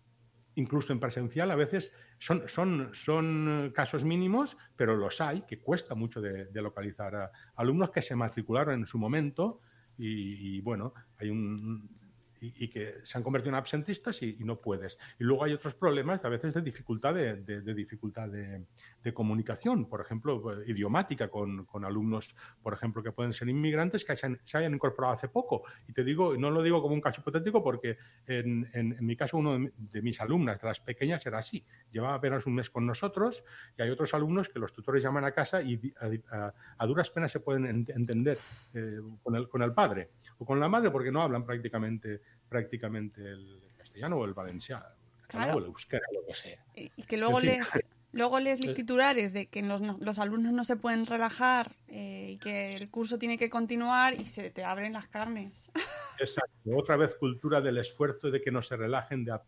[0.61, 5.95] incluso en presencial a veces son, son, son casos mínimos, pero los hay, que cuesta
[5.95, 9.61] mucho de, localizar a alumnos que se matricularon en su momento
[9.99, 12.00] y bueno, hay un,
[12.41, 14.99] y, que se han convertido en absentistas y, no puedes.
[15.19, 20.63] Y luego hay otros problemas, a veces de dificultad de, dificultad de, comunicación, por ejemplo,
[20.67, 25.65] idiomática con, alumnos, por ejemplo, que pueden ser inmigrantes que se hayan incorporado hace poco.
[25.89, 29.37] Y te digo, no lo digo como un caso hipotético porque en, en, mi caso
[29.37, 31.65] uno de, mis alumnas, de las pequeñas, era así.
[31.91, 33.45] Llevaba apenas un mes con nosotros
[33.77, 35.93] y hay otros alumnos que los tutores llaman a casa y
[36.31, 38.39] a, duras penas se pueden entender
[38.75, 43.23] eh, con, el, con el padre o con la madre porque no hablan prácticamente prácticamente
[43.23, 44.85] el castellano o el valenciano,
[45.33, 46.65] o el euskera, lo que sea.
[46.75, 47.85] Y que luego les...
[48.13, 52.75] Luego lees eh, titulares de que los, alumnos no se pueden relajar eh, y que
[52.75, 55.71] el curso tiene que continuar y se te abren las carnes.
[56.19, 56.77] Exacto.
[56.77, 59.39] Otra vez cultura del esfuerzo de que no se relajen, de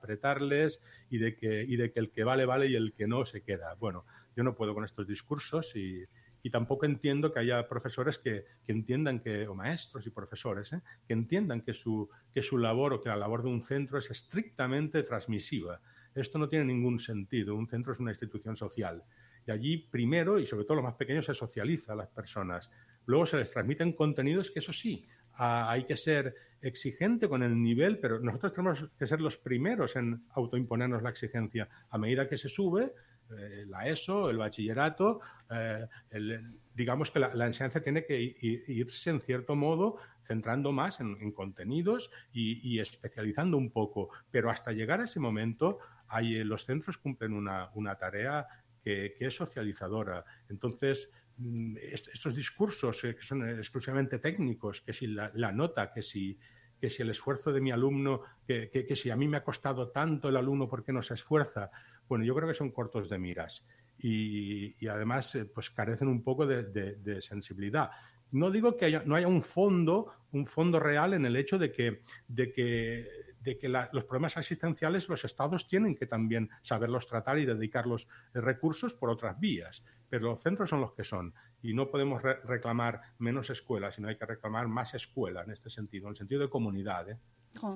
[0.00, 3.24] apretarles y de que, y de que el que vale, vale y el que no
[3.24, 3.74] se queda.
[3.74, 4.04] Bueno,
[4.36, 6.04] yo no puedo con estos discursos y,
[6.42, 10.82] y tampoco entiendo que haya profesores que, entiendan que, o maestros y profesores, ¿eh?
[11.06, 14.10] que entiendan que su, que su labor o que la labor de un centro es
[14.10, 15.80] estrictamente transmisiva.
[16.14, 17.54] Esto no tiene ningún sentido.
[17.54, 19.02] Un centro es una institución social.
[19.46, 22.70] Y allí, primero, y sobre todo los más pequeños, se socializa a las personas.
[23.06, 25.06] luego se les transmiten contenidos que eso sí,
[25.38, 30.24] hay que ser exigente con el nivel, pero nosotros tenemos que ser los primeros en
[30.30, 31.68] autoimponernos la exigencia.
[31.90, 32.92] A medida que se sube,
[33.36, 35.86] eh, la ESO, el bachillerato, eh,
[36.74, 42.78] digamos que la, enseñanza tiene que irse en cierto modo centrando más en, contenidos y,
[42.78, 44.10] especializando un poco.
[44.30, 48.46] Pero hasta llegar a ese momento, hay, los centros cumplen una, tarea
[48.82, 50.24] que, es socializadora.
[50.48, 56.36] Entonces, Mm, estos discursos eh, que son exclusivamente técnicos, que si la, nota, que si,
[56.80, 59.90] que si el esfuerzo de mi alumno, que, que, si a mí me ha costado
[59.90, 61.70] tanto el alumno, ¿por qué no se esfuerza?
[62.08, 63.66] Bueno, yo creo que son cortos de miras
[63.98, 67.90] y, además eh, pues carecen un poco de, sensibilidad.
[68.30, 72.02] No digo que no haya un fondo, un fondo real en el hecho de que,
[72.28, 73.08] de que
[73.40, 78.08] de que los problemas asistenciales los estados tienen que también saberlos tratar y dedicar los
[78.34, 83.00] recursos por otras vías pero los centros son los que son y no podemos reclamar
[83.18, 86.48] menos escuelas, sino hay que reclamar más escuela en este sentido, en el sentido de
[86.48, 87.10] comunidad.
[87.10, 87.18] ¿eh?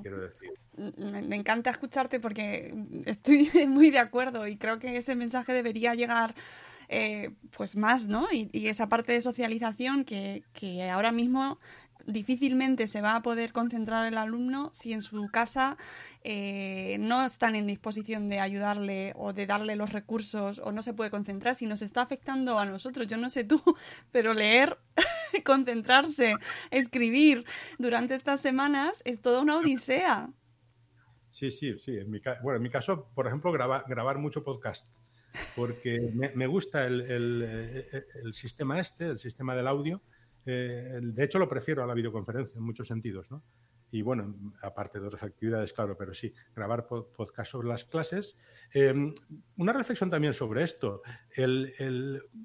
[0.02, 0.52] Quiero decir.
[0.76, 2.74] Me, encanta escucharte porque
[3.06, 6.34] estoy muy de acuerdo y creo que ese mensaje debería llegar
[6.88, 8.28] eh, pues más, ¿no?
[8.30, 11.58] Y, esa parte de socialización que, que ahora mismo
[12.06, 15.76] difícilmente se va a poder concentrar el alumno si en su casa
[16.24, 20.94] eh, no están en disposición de ayudarle o de darle los recursos o no se
[20.94, 23.60] puede concentrar, si nos está afectando a nosotros, yo no sé tú,
[24.12, 24.78] pero leer,
[25.44, 26.34] concentrarse,
[26.70, 27.44] escribir
[27.78, 30.30] durante estas semanas es toda una odisea.
[31.30, 31.96] Sí, sí, sí.
[31.96, 34.88] En mi, bueno, en mi caso, por ejemplo, grabar mucho podcast,
[35.56, 40.02] porque me, gusta el, el, sistema este, el sistema del audio.
[40.44, 43.42] Eh, de hecho, lo prefiero a la videoconferencia en muchos sentidos, ¿no?
[43.92, 48.38] y bueno, aparte de otras actividades, claro, pero sí, grabar podcast sobre las clases.
[48.72, 49.12] Em,
[49.58, 51.02] una reflexión también sobre esto.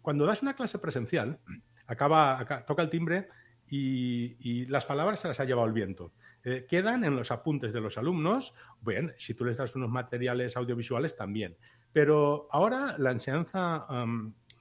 [0.01, 1.39] Cuando das una clase presencial,
[1.87, 3.29] acaba, toca el timbre
[3.65, 6.11] y, las palabras se las ha llevado el viento.
[6.43, 8.53] Eh, quedan en los apuntes de los alumnos.
[8.81, 11.55] Bien, si tú les das unos materiales audiovisuales también.
[11.93, 13.87] Pero ahora la enseñanza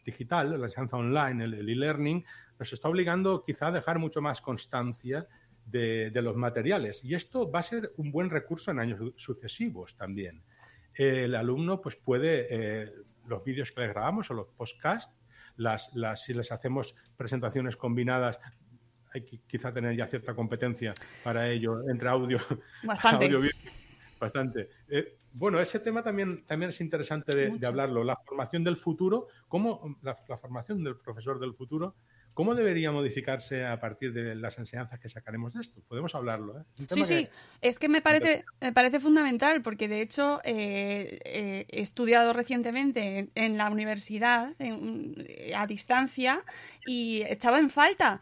[0.05, 2.25] digital, la enseñanza online, el e-learning,
[2.59, 5.29] nos está obligando quizá a dejar mucho más constancia
[5.67, 7.05] de, los materiales.
[7.05, 10.43] Y esto va a ser un buen recurso en años sucesivos también.
[10.95, 12.93] El alumno pues puede, eh,
[13.27, 15.15] los vídeos que le grabamos o los podcasts,
[15.57, 18.39] las, las, si les hacemos presentaciones combinadas,
[19.13, 22.39] hay que quizá tener ya cierta competencia para ello entre audio,
[22.83, 23.31] Bastante.
[24.21, 24.71] bastante.
[24.89, 28.05] Eh, bueno, ese tema también, también es interesante de, hablarlo.
[28.05, 31.97] La formación del futuro, cómo la, la, formación del profesor del futuro
[32.37, 35.81] ¿Cómo debería modificarse a partir de las enseñanzas que sacaremos de esto?
[35.89, 36.61] Podemos hablarlo.
[36.61, 36.65] ¿eh?
[36.91, 37.29] Sí, sí,
[37.63, 43.31] es que me parece, me parece fundamental porque de hecho eh, eh, he estudiado recientemente
[43.35, 44.55] en, la universidad
[45.57, 46.45] a distancia
[46.85, 48.21] y echaba en falta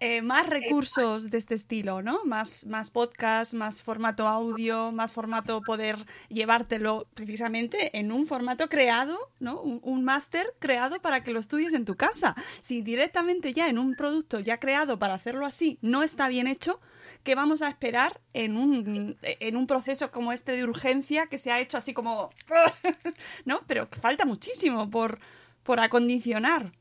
[0.00, 2.24] eh, más recursos de este estilo, ¿no?
[2.24, 9.18] Más, más podcast, más formato audio, más formato poder llevártelo precisamente en un formato creado,
[9.38, 9.60] ¿no?
[9.60, 12.34] Un, máster creado para que lo estudies en tu casa.
[12.60, 16.80] Si directamente ya en un producto ya creado para hacerlo así no está bien hecho,
[17.22, 21.52] ¿qué vamos a esperar en un, en un proceso como este de urgencia que se
[21.52, 22.30] ha hecho así como...
[23.44, 23.60] ¿no?
[23.66, 25.20] Pero falta muchísimo por,
[25.62, 26.72] por acondicionar.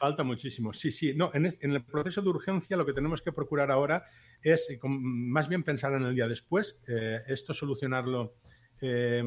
[0.00, 1.12] Falta muchísimo, sí, sí.
[1.12, 4.06] No, en, el proceso de urgencia lo que tenemos que procurar ahora
[4.40, 8.32] es más bien pensar en el día después, eh, esto solucionarlo,
[8.80, 9.22] eh,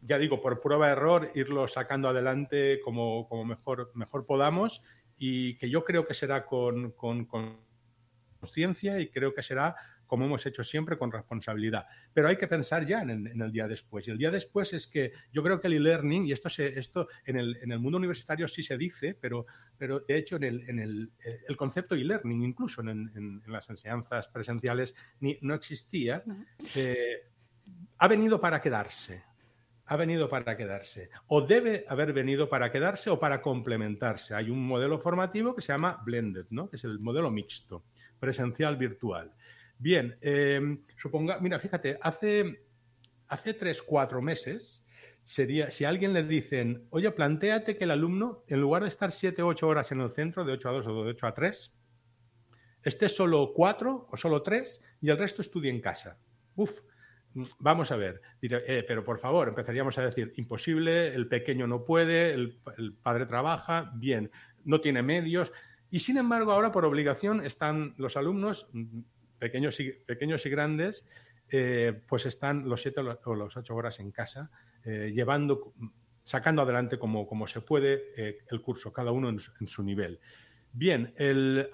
[0.00, 4.82] ya digo, por prueba-error, irlo sacando adelante como, como, mejor, mejor podamos
[5.18, 7.60] y que yo creo que será con, con, con
[8.40, 9.76] conciencia y creo que será
[10.10, 11.86] como hemos hecho siempre, con responsabilidad.
[12.12, 14.08] Pero hay que pensar ya en el, día después.
[14.08, 17.06] Y el día después es que yo creo que el e-learning, y esto, se, esto
[17.24, 19.46] en, el, en el mundo universitario sí se dice, pero,
[19.78, 21.12] pero de hecho en el, en el,
[21.46, 26.24] el concepto e-learning, incluso en, las enseñanzas presenciales, ni, no existía,
[26.74, 27.28] eh,
[27.98, 29.22] ha venido para quedarse
[29.86, 34.36] ha venido para quedarse o debe haber venido para quedarse o para complementarse.
[34.36, 36.70] Hay un modelo formativo que se llama blended, ¿no?
[36.70, 37.82] que es el modelo mixto,
[38.20, 39.32] presencial virtual.
[39.80, 42.66] Bien, em, suponga, mira, fíjate, hace,
[43.28, 44.84] hace tres, cuatro meses,
[45.24, 49.10] sería, si a alguien le dicen, oye, planteate que el alumno, en lugar de estar
[49.10, 51.72] siete ocho horas en el centro, de ocho a dos o de ocho a tres,
[52.82, 56.18] esté solo cuatro o solo tres y el resto estudie en casa.
[56.56, 56.80] Uf,
[57.58, 62.32] vamos a ver, eh, pero por favor, empezaríamos a decir, imposible, el pequeño no puede,
[62.32, 62.60] el,
[63.02, 64.30] padre trabaja, bien,
[64.62, 65.50] no tiene medios.
[65.90, 68.68] Y sin embargo, ahora por obligación están los alumnos
[69.40, 71.06] pequeños y, pequeños y grandes,
[71.50, 74.50] eh, pues están los siete o las ocho horas en casa,
[74.84, 75.74] eh, llevando,
[76.22, 80.20] sacando adelante como, como se puede eh, el curso, cada uno en su, nivel.
[80.72, 81.12] Bien,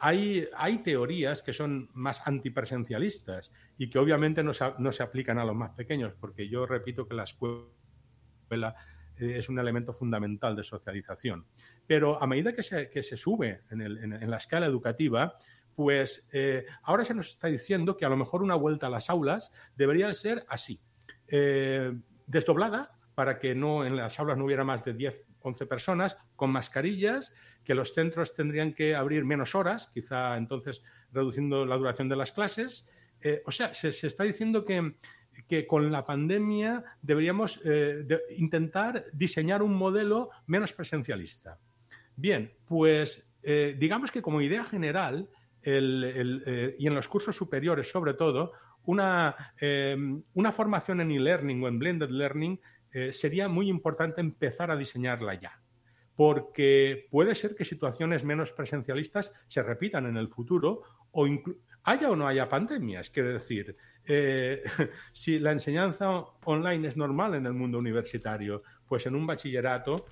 [0.01, 5.39] hay, hay, teorías que son más antipresencialistas y que obviamente no se, no se, aplican
[5.39, 8.75] a los más pequeños, porque yo repito que la escuela
[9.19, 11.47] es un elemento fundamental de socialización.
[11.87, 15.37] Pero a medida que se, que se sube en, el, en, la escala educativa,
[15.77, 19.11] pues eh, ahora se nos está diciendo que a lo mejor una vuelta a las
[19.11, 20.81] aulas debería ser así,
[21.29, 21.93] eh,
[22.27, 26.51] desdoblada para que no en las aulas no hubiera más de 10, 11 personas, con
[26.51, 32.17] mascarillas, que los centros tendrían que abrir menos horas, quizá entonces reduciendo la duración de
[32.17, 32.87] las clases.
[33.21, 34.97] Eh, o sea, se, está diciendo que,
[35.47, 41.59] que con la pandemia deberíamos de intentar diseñar un modelo menos presencialista.
[42.17, 45.31] Bien, pues digamos que como idea general,
[45.67, 48.53] eh, y en los cursos superiores sobre todo,
[48.85, 49.35] una,
[50.35, 52.61] una formación en e-learning o en blended learning
[53.11, 55.61] sería muy importante empezar a diseñarla ya
[56.17, 61.27] porque puede ser que situaciones menos presencialistas se repitan en el futuro o
[61.85, 63.11] haya o no haya pandemias.
[63.11, 64.63] Quiere decir, eh,
[65.13, 66.11] si la enseñanza
[66.45, 70.07] online es normal en el mundo universitario, pues en un bachillerato,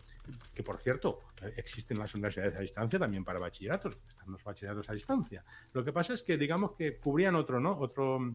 [0.55, 1.21] que por cierto,
[1.57, 5.45] existen las universidades a distancia también para bachilleratos, están los bachilleratos a distancia.
[5.73, 7.79] Lo que pasa es que digamos que cubrían otro, ¿no?
[7.79, 8.35] Otro,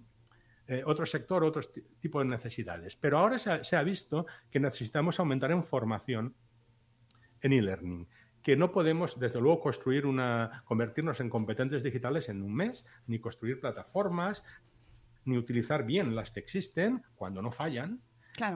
[0.68, 1.62] eh, otro sector, otro
[2.00, 2.96] tipo de necesidades.
[2.96, 6.36] Pero ahora se ha, visto que necesitamos aumentar en formación
[7.42, 8.08] en e-learning
[8.44, 13.20] que no podemos, desde luego, construir una, convertirnos en competentes digitales en un mes, ni
[13.20, 14.44] construir plataformas,
[15.26, 18.02] ni utilizar bien las que existen cuando no fallan.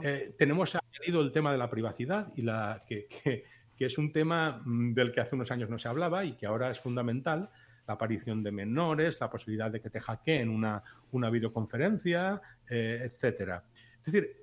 [0.03, 2.45] Eh, tenemos añadido el tema de la privacidad y
[2.88, 3.45] que,
[3.77, 6.71] es un tema mm, del que hace unos años no se hablaba y que ahora
[6.71, 7.49] es fundamental.
[7.86, 10.81] La aparición de menores, la posibilidad de que te hackeen una,
[11.11, 13.65] una videoconferencia, eh, etcétera.
[13.99, 14.38] Es decir,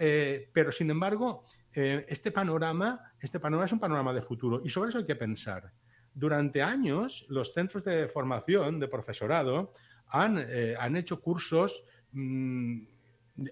[0.00, 4.68] eh, pero sin embargo, eh, este panorama, este panorama es un panorama de futuro y
[4.68, 5.72] sobre eso hay que pensar.
[6.12, 9.72] Durante años, los centros de formación de profesorado
[10.08, 10.44] han,
[10.76, 12.80] han hecho cursos mmm,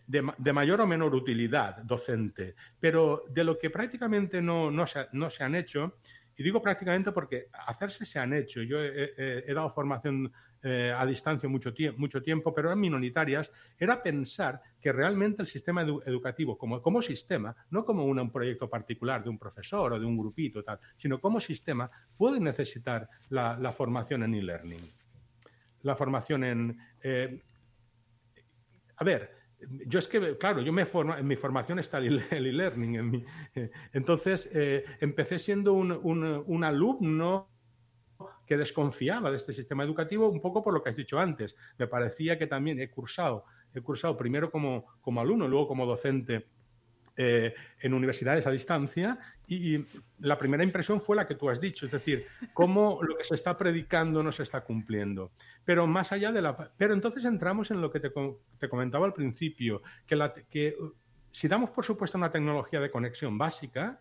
[0.07, 5.07] de, de, mayor o menor utilidad docente, pero de lo que prácticamente no, no, se,
[5.13, 5.95] no se han hecho
[6.39, 8.63] y digo prácticamente porque hacerse se han hecho.
[8.63, 10.33] Yo he, dado formación
[10.63, 13.51] eh, a distancia mucho, tie mucho, tiempo, pero eran minoritarias.
[13.77, 18.71] Era pensar que realmente el sistema edu educativo, como, como, sistema, no como un proyecto
[18.71, 23.59] particular de un profesor o de un grupito, tal, sino como sistema, puede necesitar la,
[23.59, 24.93] la formación en e-learning.
[25.83, 26.79] La formación en.
[27.03, 27.43] Eh,
[28.97, 29.38] a ver,
[29.87, 33.25] yo es que, claro, yo me forma, en mi formación está el e-learning.
[33.55, 37.51] Eh, entonces, eh, empecé siendo un, un, un, alumno
[38.47, 41.57] que desconfiaba de este sistema educativo un poco por lo que has dicho antes.
[41.77, 43.45] Me parecía que también he cursado,
[43.75, 46.49] he cursado primero como, como alumno, luego como docente
[47.21, 49.87] eh, en universidades a distancia y, y,
[50.21, 53.35] la primera impresión fue la que tú has dicho, es decir, cómo lo que se
[53.35, 55.33] está predicando no se está cumpliendo.
[55.65, 56.57] Pero más allá de la...
[56.77, 58.13] Pero entonces entramos en lo que te,
[58.59, 60.77] te comentaba al principio, que, la, que
[61.33, 64.01] si damos por supuesto una tecnología de conexión básica,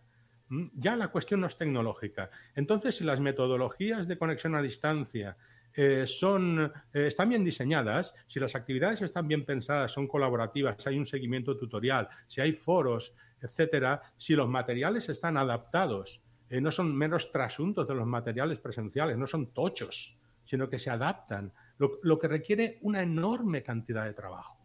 [0.74, 2.30] ya la cuestión no es tecnológica.
[2.54, 5.38] Entonces, si las metodologías de conexión a distancia
[5.80, 6.60] eh, son,
[6.92, 11.06] eh, están bien diseñadas, si las actividades están bien pensadas, son colaborativas, si hay un
[11.06, 17.32] seguimiento tutorial, si hay foros, etcétera, si los materiales están adaptados, eh, no son menos
[17.32, 22.28] trasuntos de los materiales presenciales, no son tochos, sino que se adaptan, lo, lo que
[22.28, 24.58] requiere una enorme cantidad de trabajo.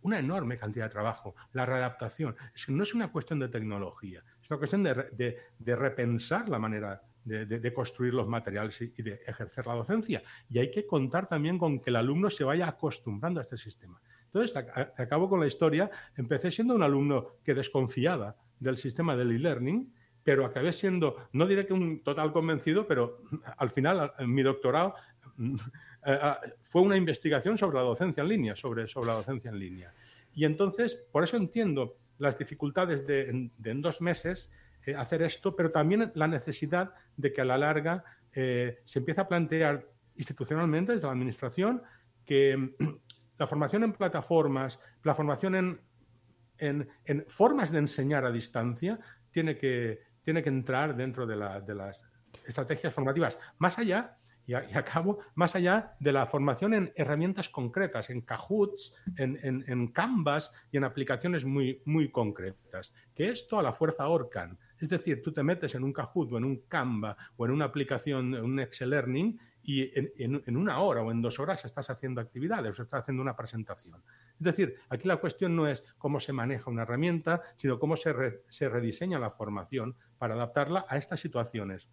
[0.00, 2.34] Una enorme cantidad de trabajo, la readaptación.
[2.68, 7.72] No es una cuestión de tecnología, es una cuestión de, de repensar la manera de,
[7.72, 10.22] construir los materiales y, de ejercer la docencia.
[10.48, 14.00] Y hay que contar también con que el alumno se vaya acostumbrando a este sistema.
[14.26, 15.90] Entonces, te acabo con la historia.
[16.16, 19.92] Empecé siendo un alumno que desconfiaba del sistema del e-learning,
[20.22, 23.22] pero acabé siendo, no diré que un total convencido, pero
[23.56, 24.94] al final mi doctorado
[26.60, 29.92] fue una investigación sobre la docencia en línea, sobre, sobre la docencia en línea.
[30.32, 34.52] Y entonces, por eso entiendo las dificultades de, de en dos meses
[34.86, 39.20] eh, hacer esto, pero también la necesidad de que a la larga eh, se empiece
[39.20, 41.82] a plantear institucionalmente desde la Administración
[42.24, 42.74] que
[43.38, 45.80] la formación en plataformas, la formación en,
[46.58, 48.98] en, en, formas de enseñar a distancia
[49.30, 52.04] tiene que, tiene que entrar dentro de, la, de las
[52.46, 54.16] estrategias formativas, más allá
[54.46, 59.88] y, acabo, más allá de la formación en herramientas concretas, en Cahoots, en, en, en,
[59.92, 62.92] Canvas y en aplicaciones muy, muy concretas.
[63.14, 64.58] Que esto a la fuerza ahorcan.
[64.80, 67.66] Es decir, tú te metes en un Kahoot o en un Canva o en una
[67.66, 71.90] aplicación, un Excel Learning y en, en, en, una hora o en dos horas estás
[71.90, 74.02] haciendo actividades o estás haciendo una presentación.
[74.38, 78.12] Es decir, aquí la cuestión no es cómo se maneja una herramienta, sino cómo se,
[78.12, 81.90] re, se rediseña la formación para adaptarla a estas situaciones.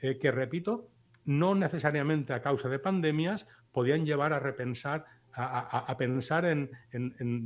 [0.00, 0.90] Eh, que repito,
[1.24, 6.70] no necesariamente a causa de pandemias, podían llevar a repensar, a, pensar en,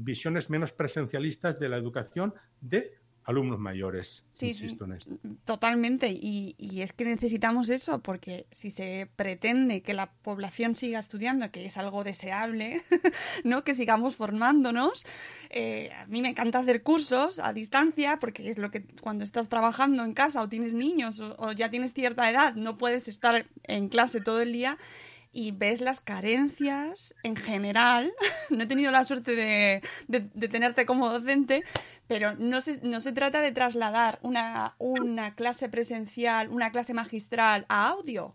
[0.05, 2.95] visiones menos presencialistas de la educación de
[3.26, 4.24] alumnos mayores.
[4.30, 5.18] Sí, insisto en esto.
[5.44, 6.10] totalmente.
[6.10, 11.64] Y, es que necesitamos eso, porque si se pretende que la población siga estudiando, que
[11.64, 12.82] es algo deseable,
[13.44, 13.64] ¿no?
[13.64, 15.04] Que sigamos formándonos.
[15.50, 19.48] Eh, a mí me encanta hacer cursos a distancia, porque es lo que cuando estás
[19.48, 23.88] trabajando en casa o tienes niños o ya tienes cierta edad, no puedes estar en
[23.88, 24.78] clase todo el día
[25.36, 28.10] y ves las carencias en general.
[28.50, 29.82] no he tenido la suerte de,
[30.48, 31.62] tenerte como docente,
[32.07, 37.66] pero no se, no se trata de trasladar una, una clase presencial, una clase magistral
[37.68, 38.34] a audio.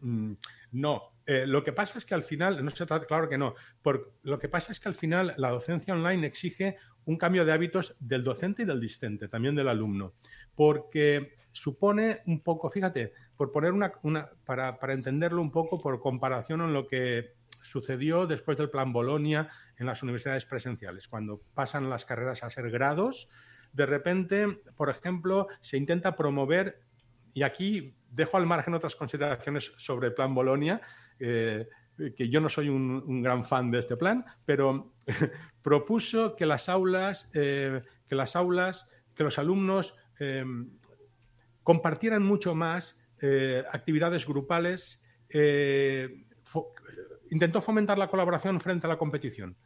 [0.00, 0.34] Mm,
[0.72, 3.54] no, eh, lo que pasa es que al final, no se trata, claro que no,
[3.82, 7.52] por, lo que pasa es que al final la docencia online exige un cambio de
[7.52, 10.14] hábitos del docente y del discente, también del alumno,
[10.54, 16.60] porque supone un poco, fíjate, por poner una, para, para, entenderlo un poco, por comparación
[16.60, 17.32] con lo que
[17.62, 22.70] sucedió después del plan Bolonia en las universidades presenciales, cuando pasan las carreras a ser
[22.70, 23.28] grados,
[23.72, 26.80] de repente, por ejemplo, se intenta promover,
[27.34, 30.80] y aquí dejo al margen otras consideraciones sobre el plan Bolonia,
[31.18, 31.68] eh,
[32.16, 34.94] que yo no soy un, gran fan de este plan, pero
[35.62, 40.44] propuso que las aulas, eh, que las aulas, que los alumnos eh,
[41.62, 45.02] compartieran mucho más eh, actividades grupales,
[47.30, 49.56] intentó fomentar la colaboración frente a la competición.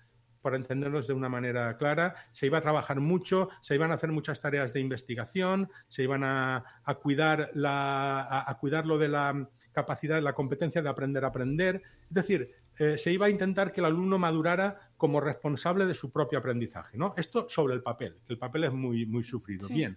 [0.40, 4.10] Para entenderlos de una manera clara, se iba a trabajar mucho, se iban a hacer
[4.10, 6.64] muchas tareas de investigación, se iban a,
[7.00, 11.82] cuidar, la, a, cuidar lo de la capacidad, la competencia de aprender a aprender.
[12.08, 16.10] Es decir, eh, se iba a intentar que el alumno madurara como responsable de su
[16.10, 16.98] propio aprendizaje.
[16.98, 17.14] ¿no?
[17.16, 19.68] Esto sobre el papel, que el papel es muy, muy sufrido.
[19.68, 19.96] Bien,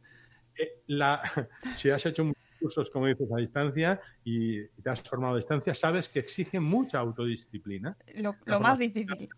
[0.88, 1.22] la,
[1.76, 5.76] si has hecho muchos cursos, como dices, a distancia y, te has formado a distancia,
[5.76, 7.96] sabes que exige mucha autodisciplina.
[8.16, 9.30] Lo, más difícil.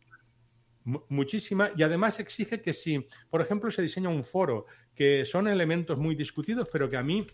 [1.10, 4.66] Muchísima, y además exige que si, por ejemplo, se diseña un foro,
[4.96, 7.28] que son elementos muy discutidos, pero que a mí,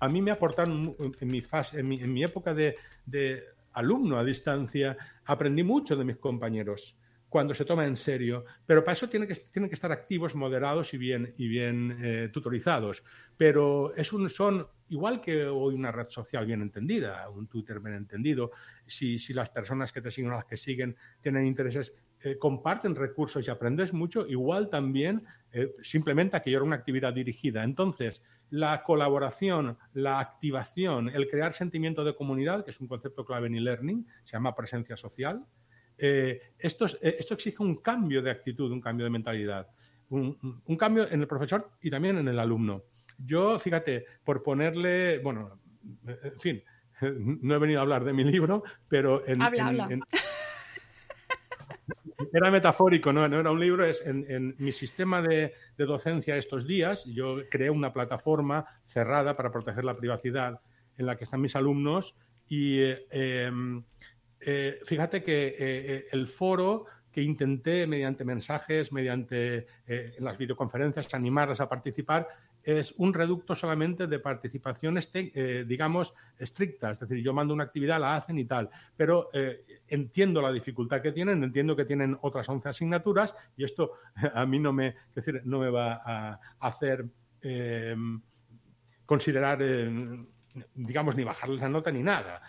[0.00, 4.98] a mí me aportaron en mi, fase, en mi, época de, de alumno a distancia,
[5.24, 6.98] aprendí mucho de mis compañeros
[7.34, 8.44] cuando se toma en serio.
[8.64, 13.02] Pero para eso tienen que, que estar activos, moderados y bien, y bien eh, tutorizados.
[13.36, 17.96] Pero es un, son, igual que hoy una red social bien entendida, un Twitter bien
[17.96, 18.52] entendido,
[18.86, 22.94] si, si las personas que te siguen o las que siguen tienen intereses, eh, comparten
[22.94, 27.64] recursos y aprendes mucho, igual también eh, simplemente aquello era una actividad dirigida.
[27.64, 33.48] Entonces, la colaboración, la activación, el crear sentimiento de comunidad, que es un concepto clave
[33.48, 35.44] en e-learning, se llama presencia social,
[35.98, 39.68] eh, esto, eh, esto, exige un cambio de actitud, un cambio de mentalidad,
[40.08, 40.36] un,
[40.78, 42.84] cambio en el profesor y también en el alumno.
[43.18, 45.60] Yo, fíjate, por ponerle, bueno,
[46.06, 46.62] en fin,
[47.42, 49.40] no he venido a hablar de mi libro, pero en,
[52.32, 53.28] era metafórico, ¿no?
[53.28, 57.92] no era un libro, es en, mi sistema de, docencia estos días, yo creé una
[57.92, 60.60] plataforma cerrada para proteger la privacidad
[60.96, 62.14] en la que están mis alumnos
[62.46, 63.84] y eh, em,
[64.46, 69.68] eh, fíjate que eh, eh, el foro que intenté mediante mensajes, mediante
[70.18, 72.26] las videoconferencias, animarlas a participar,
[72.60, 77.00] es un reducto solamente de participaciones, digamos, estrictas.
[77.00, 78.68] Es decir, yo mando una actividad, la hacen y tal.
[78.96, 79.30] Pero
[79.86, 83.92] entiendo la dificultad que tienen, entiendo que tienen otras 11 asignaturas y esto
[84.34, 87.06] a mí no me, decir, no me va a hacer
[89.06, 89.62] considerar,
[90.74, 92.42] digamos, ni bajarles la nota ni nada.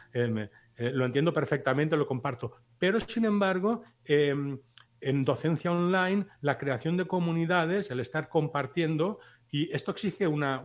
[0.77, 2.53] Eh, lo entiendo perfectamente, lo comparto.
[2.77, 4.59] Pero, sin embargo, em,
[5.01, 9.19] en docencia online, la creación de comunidades, el estar compartiendo,
[9.51, 10.61] y esto exige una,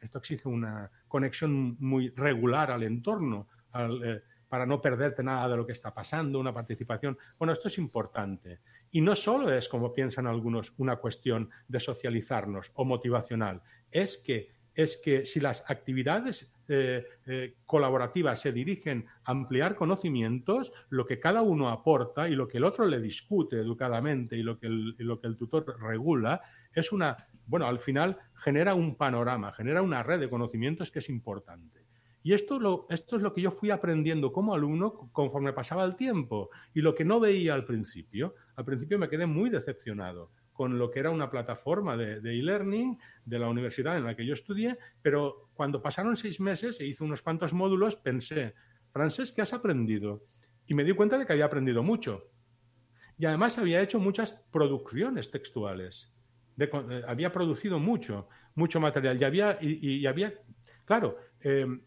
[0.00, 5.66] esto exige una conexión muy regular al entorno, eh, para no perderte nada de lo
[5.66, 7.18] que está pasando, una participación.
[7.38, 8.60] Bueno, esto es importante.
[8.90, 14.57] Y no solo es, como piensan algunos, una cuestión de socializarnos o motivacional, es que,
[14.78, 21.18] es que si las actividades eh, eh, colaborativas se dirigen a ampliar conocimientos, lo que
[21.18, 24.94] cada uno aporta y lo que el otro le discute educadamente y lo que el,
[24.98, 27.16] lo que el tutor regula, es una,
[27.48, 31.84] bueno, al final genera un panorama, genera una red de conocimientos que es importante.
[32.22, 35.96] Y esto, lo, esto es lo que yo fui aprendiendo como alumno conforme pasaba el
[35.96, 38.36] tiempo y lo que no veía al principio.
[38.54, 43.38] Al principio me quedé muy decepcionado con lo que era una plataforma de e-learning de,
[43.38, 47.22] la universidad en la que yo estudié, pero cuando pasaron seis meses e hice unos
[47.22, 48.54] cuantos módulos, pensé,
[48.90, 50.24] francés, ¿qué has aprendido?
[50.66, 52.32] Y me di cuenta de que había aprendido mucho.
[53.16, 56.12] Y además había hecho muchas producciones textuales.
[56.58, 56.68] Eh,
[57.06, 59.16] había producido mucho, mucho material.
[59.20, 60.34] Y había, y, había
[60.84, 61.82] claro, em,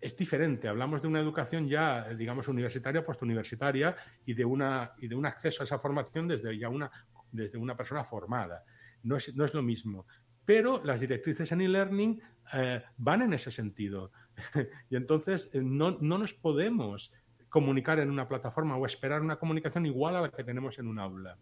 [0.00, 0.66] es diferente.
[0.66, 3.94] Hablamos de una educación ya, eh, digamos, universitaria, postuniversitaria
[4.24, 6.90] y de, una, y de un acceso a esa formación desde ya una,
[7.34, 8.64] desde una persona formada.
[9.02, 10.06] No es, no es lo mismo.
[10.44, 12.20] Pero las directrices en e-learning
[12.52, 14.12] eh, van en ese sentido.
[14.90, 17.12] y entonces eh, no, no nos podemos
[17.48, 20.98] comunicar en una plataforma o esperar una comunicación igual a la que tenemos en un
[20.98, 21.38] aula.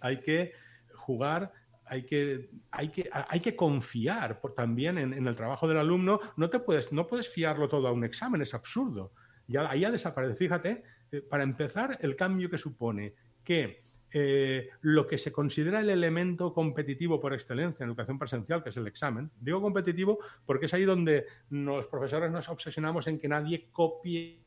[0.00, 0.52] Hay que
[0.94, 1.52] jugar
[1.90, 6.20] hay que, hay que, hay que confiar también en, el trabajo del alumno.
[6.36, 9.12] No, te puedes, no puedes fiarlo todo a un examen, es absurdo.
[9.46, 10.36] Ya, ahí ya desaparece.
[10.36, 13.82] Fíjate, eh, para empezar, el cambio que supone que
[14.12, 18.76] eh, lo que se considera el elemento competitivo por excelencia en educación presencial, que es
[18.76, 19.30] el examen.
[19.40, 24.40] Digo competitivo porque es ahí donde los profesores nos obsesionamos en que nadie copie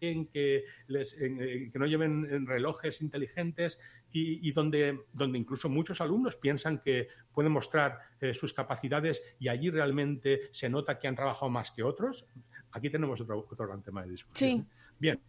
[0.00, 3.78] en que, les, que no lleven relojes inteligentes
[4.12, 9.70] y, donde, donde incluso muchos alumnos piensan que pueden mostrar eh, sus capacidades y allí
[9.70, 12.26] realmente se nota que han trabajado más que otros.
[12.72, 14.68] Aquí tenemos otro, otro gran tema de discusión.
[14.98, 15.20] Bien,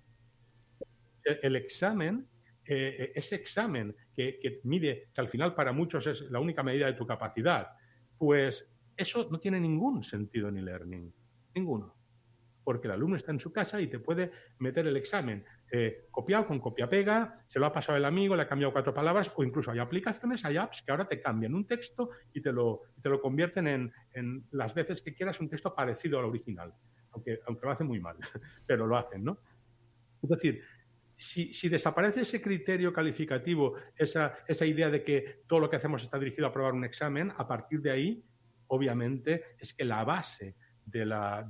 [1.23, 2.27] el, examen,
[2.67, 6.87] eh, ese examen que, que mide, que al final para muchos es la única medida
[6.87, 7.69] de tu capacidad,
[8.17, 11.13] pues eso no tiene ningún sentido en e-learning,
[11.55, 11.97] ninguno
[12.67, 16.47] porque el alumno está en su casa y te puede meter el examen eh, copiado
[16.47, 19.71] con copia-pega, se lo ha pasado el amigo, le ha cambiado cuatro palabras, o incluso
[19.71, 23.21] hay aplicaciones, hay apps que ahora te cambian un texto y te lo, te lo
[23.21, 26.73] convierten en, las veces que quieras un texto parecido al original,
[27.11, 28.17] aunque, aunque lo hacen muy mal,
[28.67, 29.39] pero lo hacen, ¿no?
[30.21, 30.61] Es decir,
[31.17, 36.45] si, desaparece ese criterio calificativo, esa, idea de que todo lo que hacemos está dirigido
[36.45, 38.23] a aprobar un examen, a partir de ahí,
[38.67, 40.55] obviamente, es que la base
[40.85, 41.47] de la,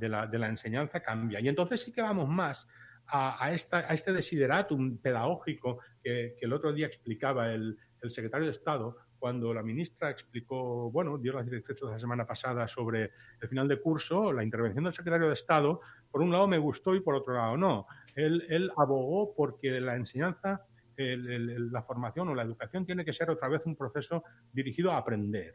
[0.48, 1.42] enseñanza cambia.
[1.42, 2.68] Y entonces sí que vamos más
[3.08, 8.98] a, este desideratum pedagógico que, que, el otro día explicaba el, el, secretario de Estado
[9.20, 13.12] cuando la ministra explicó, bueno, dio las directrices la semana pasada sobre
[13.42, 16.96] el final de curso, la intervención del secretario de Estado, por un lado me gustó
[16.96, 17.88] y por otro lado no.
[18.18, 20.66] Él, abogó porque la enseñanza,
[20.98, 25.54] la formación o la educación tiene que ser otra vez un proceso dirigido a aprender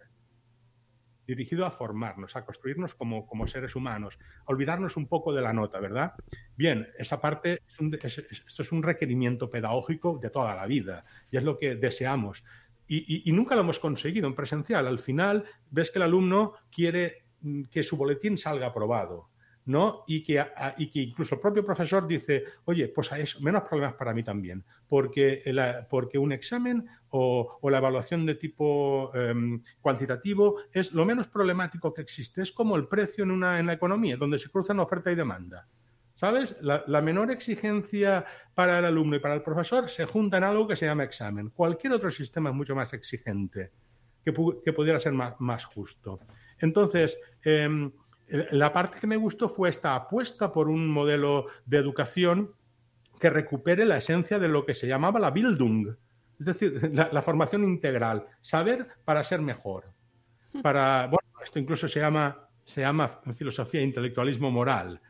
[1.27, 5.53] dirigido a formarnos, a construirnos como, como, seres humanos, a olvidarnos un poco de la
[5.53, 6.15] nota, ¿verdad?
[6.57, 11.05] Bien, esa parte, es un, es, esto es un requerimiento pedagógico de toda la vida
[11.31, 12.45] y es lo que deseamos.
[12.87, 14.87] Y, y, y, nunca lo hemos conseguido en presencial.
[14.87, 19.32] Al final ves que el alumno quiere mm, que su boletín salga aprobado.
[19.65, 20.05] ¿No?
[20.07, 20.45] Y que,
[20.79, 23.11] y que incluso el propio profesor dice, oye, pues
[23.41, 29.13] menos problemas para mí también, porque, la, porque un examen o, la evaluación de tipo
[29.15, 29.35] eh,
[29.81, 33.75] cuantitativo es lo menos problemático que existe, es como el precio en, una, en la
[33.75, 35.69] economía, donde se cruzan oferta y demanda.
[36.15, 36.57] ¿Sabes?
[36.61, 40.77] La, menor exigencia para el alumno y para el profesor se junta en algo que
[40.77, 41.49] se llama examen.
[41.49, 43.73] Cualquier otro sistema es mucho más exigente,
[44.23, 44.33] que,
[44.65, 46.21] que pudiera ser más, más justo.
[46.59, 47.91] Entonces, eh,
[48.51, 52.53] la parte que me gustó fue esta apuesta por un modelo de educación
[53.21, 55.95] que recupere la esencia de lo que se llamaba la Bildung,
[56.41, 59.93] es decir, la, formación integral, saber para ser mejor.
[60.63, 65.01] Para, bueno, esto incluso se llama, se llama en filosofía intelectualismo moral,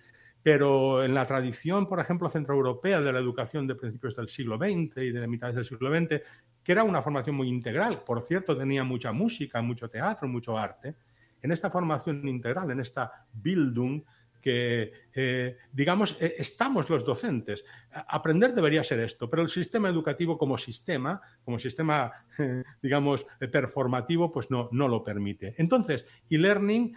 [0.43, 4.97] pero en la tradición, por ejemplo, centroeuropea de la educación de principios del siglo XX
[4.99, 6.21] y de la mitad del siglo XX,
[6.63, 10.97] que era una formación muy integral, por cierto, tenía mucha música, mucho teatro, mucho arte,
[11.43, 14.03] en esta formación integral, en esta Bildung,
[14.43, 17.65] que, eh, digamos, eh, estamos los docentes.
[18.09, 24.33] Aprender debería ser esto, pero el sistema educativo como sistema, como sistema, eh, digamos, performativo,
[24.33, 25.55] pues no, no lo permite.
[25.59, 26.93] Entonces, e-learning,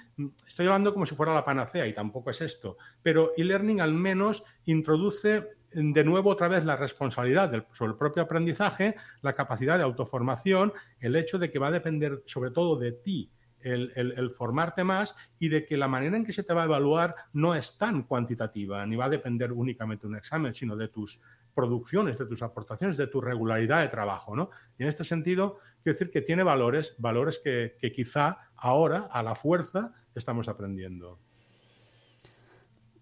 [0.47, 4.43] estoy hablando como si fuera la panacea y tampoco es esto, pero e-learning al menos
[4.65, 10.73] introduce de nuevo otra vez la responsabilidad sobre el propio aprendizaje, la capacidad de autoformación,
[10.99, 13.29] el hecho de que va a depender sobre todo de ti
[13.65, 16.65] el, el, formarte más y de que la manera en que se te va a
[16.65, 20.87] evaluar no es tan cuantitativa, ni va a depender únicamente de un examen, sino de
[20.87, 21.21] tus
[21.53, 24.35] producciones, de tus aportaciones, de tu regularidad de trabajo.
[24.35, 24.49] ¿no?
[24.77, 29.23] Y en este sentido, quiero decir que tiene valores, valores que, que quizá ahora, a
[29.23, 31.19] la fuerza, estamos aprendiendo.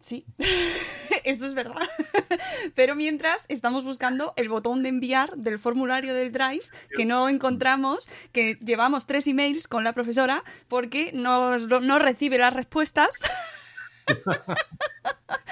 [0.03, 0.25] Sí,
[1.23, 1.87] eso es verdad.
[2.75, 8.09] Pero mientras estamos buscando el botón de enviar del formulario del Drive que no encontramos,
[8.33, 13.15] que llevamos tres emails con la profesora porque no, no recibe las respuestas.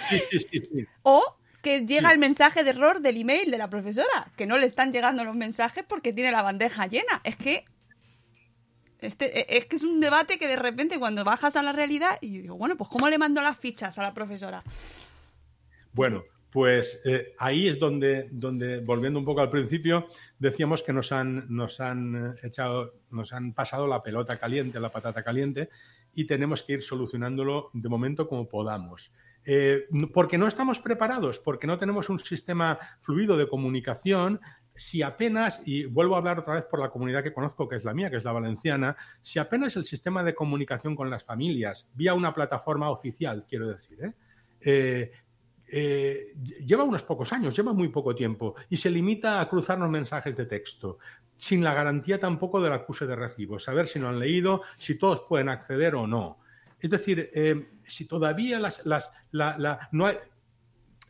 [0.09, 4.29] Sí, sí, sí, o que llega el mensaje de error del email de la profesora,
[4.35, 7.21] que no le están llegando los mensajes porque tiene la bandeja llena.
[7.23, 7.63] Es que
[9.01, 12.17] este, e, es que es un debate que de repente cuando bajas a la realidad
[12.21, 14.63] y digo, bueno, pues ¿cómo le mando las fichas a la profesora?
[15.93, 21.11] Bueno, pues eh, ahí es donde, donde, volviendo un poco al principio, decíamos que nos
[21.11, 25.69] han, nos han echado, nos han pasado la pelota caliente, la patata caliente,
[26.13, 29.13] y tenemos que ir solucionándolo de momento como podamos.
[29.43, 34.39] Eh, porque no estamos preparados, porque no tenemos un sistema fluido de comunicación,
[34.75, 37.83] si apenas, y vuelvo a hablar otra vez por la comunidad que conozco, que es
[37.83, 41.89] la mía, que es la valenciana, si apenas el sistema de comunicación con las familias,
[41.93, 44.13] vía una plataforma oficial, quiero decir, ¿eh?
[44.61, 45.11] Eh,
[45.73, 46.27] eh,
[46.65, 50.45] lleva unos pocos años, lleva muy poco tiempo, y se limita a cruzarnos mensajes de
[50.45, 50.99] texto,
[51.35, 55.21] sin la garantía tampoco del acuse de recibo, saber si lo han leído, si todos
[55.27, 56.39] pueden acceder o no.
[56.79, 57.31] Es decir,
[57.83, 59.11] si todavía las, las,
[59.91, 60.17] no hay,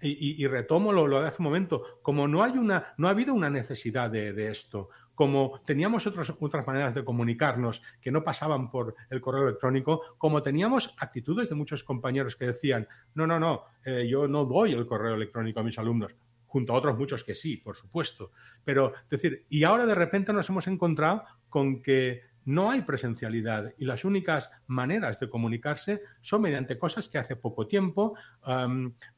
[0.02, 3.50] y, retomo lo, de hace un momento, como no hay una, no ha habido una
[3.50, 9.48] necesidad de, esto, como teníamos otras maneras de comunicarnos que no pasaban por el correo
[9.48, 14.46] electrónico, como teníamos actitudes de muchos compañeros que decían, no, no, no, eh, yo no
[14.46, 16.16] doy el correo electrónico a mis alumnos,
[16.48, 18.32] junto a otros muchos que sí, por supuesto.
[18.64, 23.74] Pero, es decir, y ahora de repente nos hemos encontrado con que no hay presencialidad
[23.78, 28.16] y las únicas maneras de comunicarse son mediante cosas que hace poco tiempo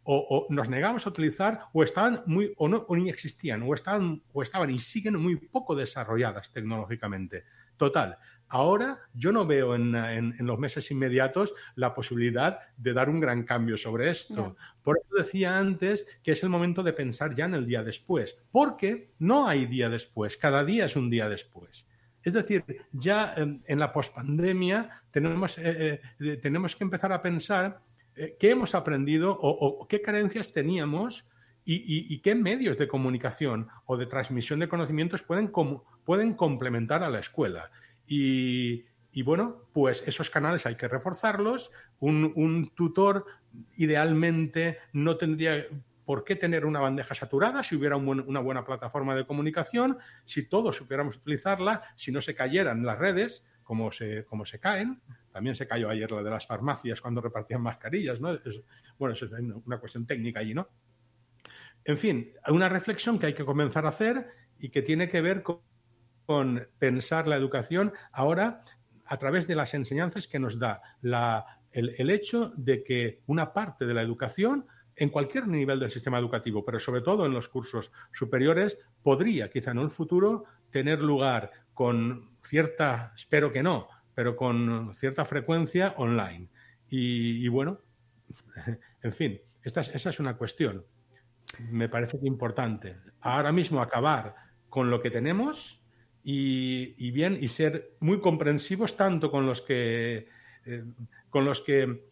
[0.04, 4.22] o, nos negamos a utilizar o estaban muy o no o ni existían o estaban
[4.34, 7.46] o estaban y siguen muy poco desarrolladas tecnológicamente.
[7.78, 8.18] Total.
[8.50, 13.78] Ahora yo no veo en, los meses inmediatos la posibilidad de dar un gran cambio
[13.78, 14.56] sobre esto.
[14.84, 18.38] Por eso decía antes que es el momento de pensar ya en el día después,
[18.52, 21.88] porque no hay día después, cada día es un día después.
[22.24, 22.64] Es decir,
[22.94, 27.82] ya en, la pospandemia tenemos, eh, eh, tenemos que empezar a pensar
[28.16, 31.28] eh, qué hemos aprendido o, qué carencias teníamos
[31.66, 35.52] y, qué medios de comunicación o de transmisión de conocimientos pueden,
[36.04, 37.72] pueden complementar a la escuela.
[38.08, 38.84] Y,
[39.24, 41.72] bueno, pues esos canales hay que reforzarlos.
[42.00, 43.26] un tutor
[43.78, 45.66] idealmente no tendría
[46.06, 50.76] ¿Por qué tener una bandeja saturada si hubiera una buena plataforma de comunicación, si todos
[50.76, 55.02] supiéramos utilizarla, si no se cayeran las redes como se, como se caen?
[55.32, 58.38] También se cayó ayer la de las farmacias cuando repartían mascarillas, ¿no?
[59.00, 60.70] bueno, eso es una cuestión técnica allí, ¿no?
[61.86, 64.28] En fin, una reflexión que hay que comenzar a hacer
[64.58, 65.62] y que tiene que ver con,
[66.80, 68.62] pensar la educación ahora
[69.06, 70.82] a través de las enseñanzas que nos da
[71.72, 74.66] el hecho de que una parte de la educación
[74.96, 79.72] en cualquier nivel del sistema educativo, pero sobre todo en los cursos superiores, podría quizá
[79.72, 86.50] en un futuro tener lugar con cierta, espero que no, pero con cierta frecuencia online.
[86.90, 87.80] Y, bueno,
[89.02, 90.86] en fin, esa es una cuestión.
[91.72, 92.98] Me parece que importante.
[93.22, 94.36] Ahora mismo acabar
[94.70, 95.84] con lo que tenemos
[96.24, 100.28] y, bien, y ser muy comprensivos tanto con los que,
[100.66, 100.84] eh,
[101.30, 102.10] con los que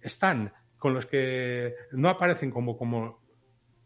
[0.00, 3.20] están con los que no aparecen como, como,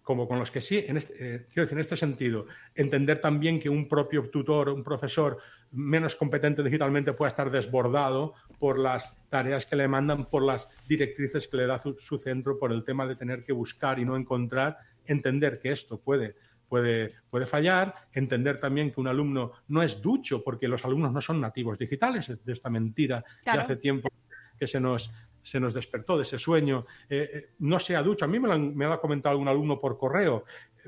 [0.02, 3.60] como con los que sí, en este, eh, quiero decir, en este sentido, entender también
[3.60, 5.38] que un propio tutor, un profesor
[5.72, 11.46] menos competente digitalmente pueda estar desbordado por las tareas que le mandan, por las directrices
[11.46, 14.78] que le da su, centro, por el tema de tener que buscar y no encontrar,
[15.06, 16.36] entender que esto puede
[16.70, 21.20] Puede, puede, fallar, entender también que un alumno no es ducho porque los alumnos no
[21.20, 24.08] son nativos digitales, de esta mentira que hace tiempo
[24.56, 25.10] que se nos,
[25.42, 28.24] se nos despertó de ese sueño, eh, eh, no sea ducho.
[28.24, 30.44] A mí me lo, me ha comentado algún alumno por correo.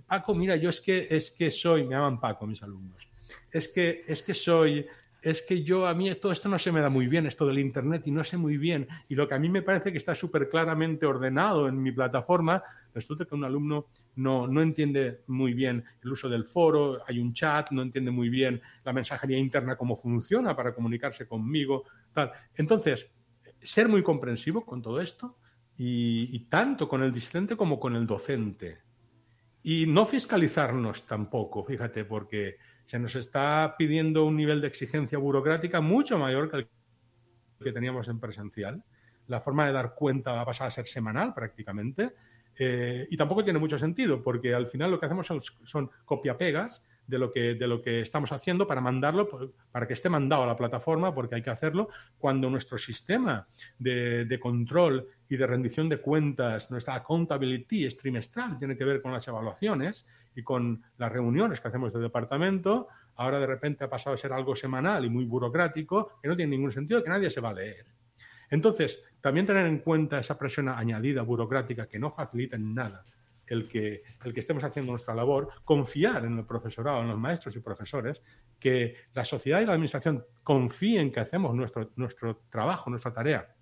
[0.07, 3.09] Paco, mira, yo es que, es que soy, me llaman Paco mis alumnos,
[3.51, 4.87] es que, es que soy,
[5.23, 7.59] es que yo, a mí todo esto no se me da muy bien, esto del
[7.59, 8.89] Internet, y no sé muy bien.
[9.09, 12.63] Y lo que a mí me parece que está súper claramente ordenado en mi plataforma,
[12.93, 13.87] resulta que un alumno
[14.17, 18.29] no, no entiende muy bien el uso del foro, hay un chat, no entiende muy
[18.29, 22.33] bien la mensajería interna, cómo funciona para comunicarse conmigo, tal.
[22.57, 23.09] Entonces,
[23.63, 25.39] ser muy comprensivo con todo esto
[25.77, 28.79] y, tanto con el discente como con el docente.
[29.63, 35.81] Y no fiscalizarnos tampoco, fíjate, porque se nos está pidiendo un nivel de exigencia burocrática
[35.81, 36.69] mucho mayor que el
[37.63, 38.85] que teníamos en presencial.
[39.29, 42.15] La forma de dar cuenta va a pasar a ser semanal prácticamente.
[42.59, 46.85] Eh, y tampoco tiene mucho sentido, porque al final lo que hacemos son, son copia-pegas
[47.07, 50.47] de lo que, de lo que estamos haciendo para mandarlo, para que esté mandado a
[50.47, 51.89] la plataforma, porque hay que hacerlo
[52.19, 53.47] cuando nuestro sistema
[53.79, 59.13] de, control y de rendición de cuentas, nuestra accountability es trimestral, tiene que ver con
[59.13, 64.15] las evaluaciones y con las reuniones que hacemos de departamento, ahora de repente ha pasado
[64.15, 67.41] a ser algo semanal y muy burocrático, que no tiene ningún sentido, que nadie se
[67.41, 67.87] va a leer.
[68.51, 73.05] Entonces, también tener en cuenta esa presión añadida burocrática que no facilita en nada
[73.47, 77.57] el que, el que estemos haciendo nuestra labor, confiar en el profesorado, en los maestros
[77.57, 78.23] y profesores,
[78.59, 83.55] que la sociedad y la administración confíen que hacemos nuestro, nuestro trabajo, nuestra tarea,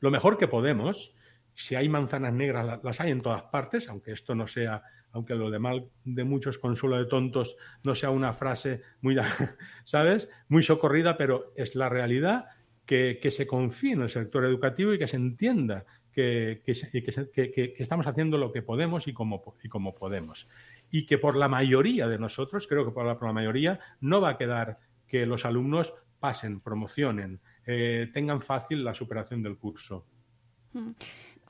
[0.00, 1.14] lo mejor que podemos.
[1.54, 4.82] Si hay manzanas negras, las hay en todas partes, aunque esto no sea,
[5.12, 9.16] aunque lo de mal de muchos consuelo de tontos no sea una frase muy,
[9.84, 10.30] ¿sabes?
[10.48, 12.46] Muy socorrida, pero es la realidad
[12.84, 15.86] que, que se confíe en el sector educativo y que se entienda
[16.16, 20.48] que, que, que, que, estamos haciendo lo que podemos y como, y como podemos.
[20.90, 24.22] Y que por la mayoría de nosotros, creo que por la, por la mayoría, no
[24.22, 30.06] va a quedar que los alumnos pasen, promocionen, eh, tengan fácil la superación del curso.
[30.72, 30.92] Mm.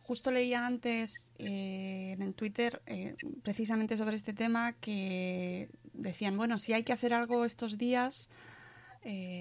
[0.03, 3.14] Justo leía antes eh, en el Twitter eh,
[3.45, 8.31] precisamente sobre este tema que decían, bueno, si hay que hacer algo estos días,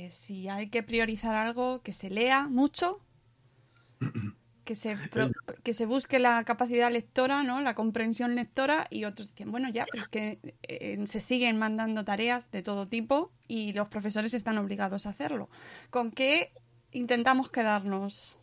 [0.10, 3.00] si hay que priorizar algo, que se lea mucho,
[4.66, 4.98] que se,
[5.64, 7.62] que se busque la capacidad lectora, ¿no?
[7.62, 12.04] la comprensión lectora, y otros decían, bueno, ya, pero es que eh, se siguen mandando
[12.04, 15.50] tareas de todo tipo y los profesores están obligados a hacerlo.
[15.90, 16.52] ¿Con qué
[16.92, 18.38] intentamos quedarnos?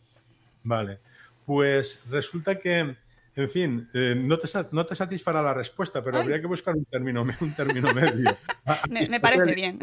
[0.63, 0.99] Vale,
[1.45, 2.95] pues resulta que,
[3.35, 6.85] en fin, eh, no, te, no te satisfará la respuesta, pero habría que buscar un
[6.85, 8.35] término, un término medio.
[8.89, 9.79] me, parece bien.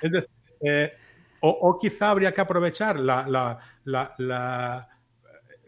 [0.00, 0.30] Es decir,
[0.60, 0.96] eh,
[1.40, 4.88] o, quizá habría que aprovechar la, la, la, la,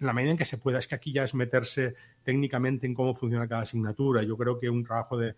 [0.01, 0.78] medida en que se pueda.
[0.78, 4.22] Es que aquí ya es meterse técnicamente en cómo funciona cada asignatura.
[4.22, 5.34] Yo creo que un trabajo de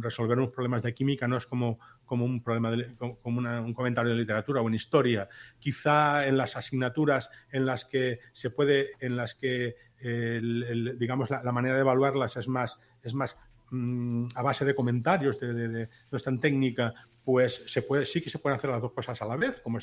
[0.00, 4.18] resolver unos problemas de química no es como, como un problema como un comentario de
[4.18, 5.28] literatura o en historia.
[5.58, 11.76] Quizá en las asignaturas en las que se puede, en las que digamos la, manera
[11.76, 13.38] de evaluarlas es más, es más
[13.70, 16.92] mm, a base de comentarios, de, de, no es tan técnica,
[17.24, 19.78] pues se puede, sí que se pueden hacer las dos cosas a la vez, como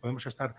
[0.00, 0.54] podemos estar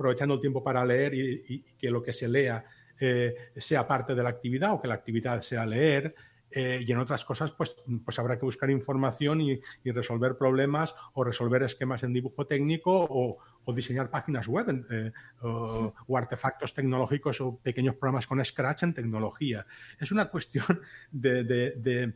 [0.00, 2.64] aprovechando el tiempo para leer y, que lo que se lea
[2.98, 6.14] eh, sea parte de la actividad o que la actividad sea leer.
[6.52, 11.22] Eh, y en otras cosas, pues, pues habrá que buscar información y, resolver problemas o
[11.22, 13.38] resolver esquemas en dibujo técnico o,
[13.72, 19.64] diseñar páginas web eh, o, artefactos tecnológicos o pequeños programas con Scratch en tecnología.
[20.00, 20.80] Es una cuestión
[21.12, 22.14] de de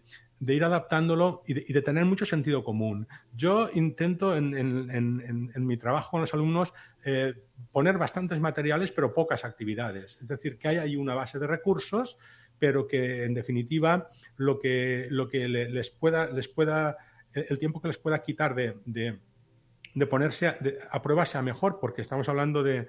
[0.53, 3.09] ir adaptándolo y de, tener mucho sentido común.
[3.35, 6.75] Yo intento en, mi trabajo con los alumnos
[7.05, 7.35] eh,
[7.73, 10.19] poner bastantes materiales, pero pocas actividades.
[10.21, 12.19] Es decir, que hay ahí una base de recursos,
[12.59, 16.97] pero que en definitiva lo que, lo que les pueda, les pueda,
[17.33, 22.29] el tiempo que les pueda quitar de, de, ponerse a, prueba sea mejor, porque estamos
[22.29, 22.89] hablando de,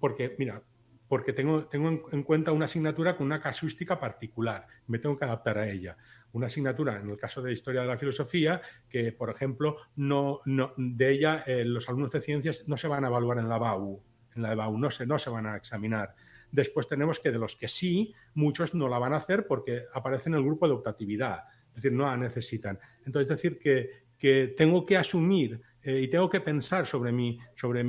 [0.00, 0.62] porque, mira,
[1.08, 5.58] porque tengo, tengo en cuenta una asignatura con una casuística particular, me tengo que adaptar
[5.58, 5.96] a ella
[6.32, 10.72] una asignatura, en el caso de Historia de la Filosofía, que, por ejemplo, no, no
[10.76, 14.02] de ella eh, los alumnos de ciencias no se van a evaluar en la BAU,
[14.34, 16.14] en la BAU no se, no se van a examinar.
[16.50, 20.34] Después tenemos que de los que sí, muchos no la van a hacer porque aparecen
[20.34, 22.78] en el grupo de optatividad, es decir, no la necesitan.
[23.04, 27.38] Entonces, es decir, que, que tengo que asumir eh, y tengo que pensar sobre mi,
[27.56, 27.82] sobre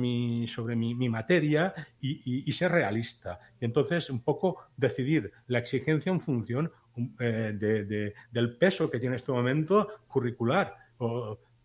[0.48, 3.38] sobre mi, materia y, y, ser realista.
[3.60, 6.72] Y entonces, un poco decidir la exigencia en función
[7.18, 10.76] eh, del peso que tiene este momento curricular.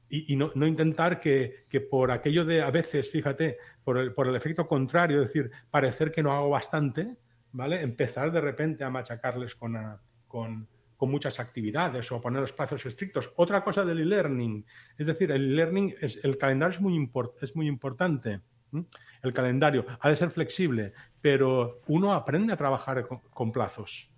[0.10, 5.28] y, no, intentar que, por aquello de, a veces, fíjate, por el, efecto contrario, es
[5.28, 7.16] decir, parecer que no hago bastante,
[7.52, 7.82] ¿vale?
[7.82, 10.68] Empezar de repente a machacarles con,
[11.02, 13.32] muchas actividades o poner los plazos estrictos.
[13.36, 14.66] Otra cosa del e-learning,
[14.98, 16.76] es decir, el e-learning, el calendario
[17.42, 18.42] es muy importante.
[19.22, 24.09] El calendario ha de ser flexible, pero uno aprende a trabajar con plazos.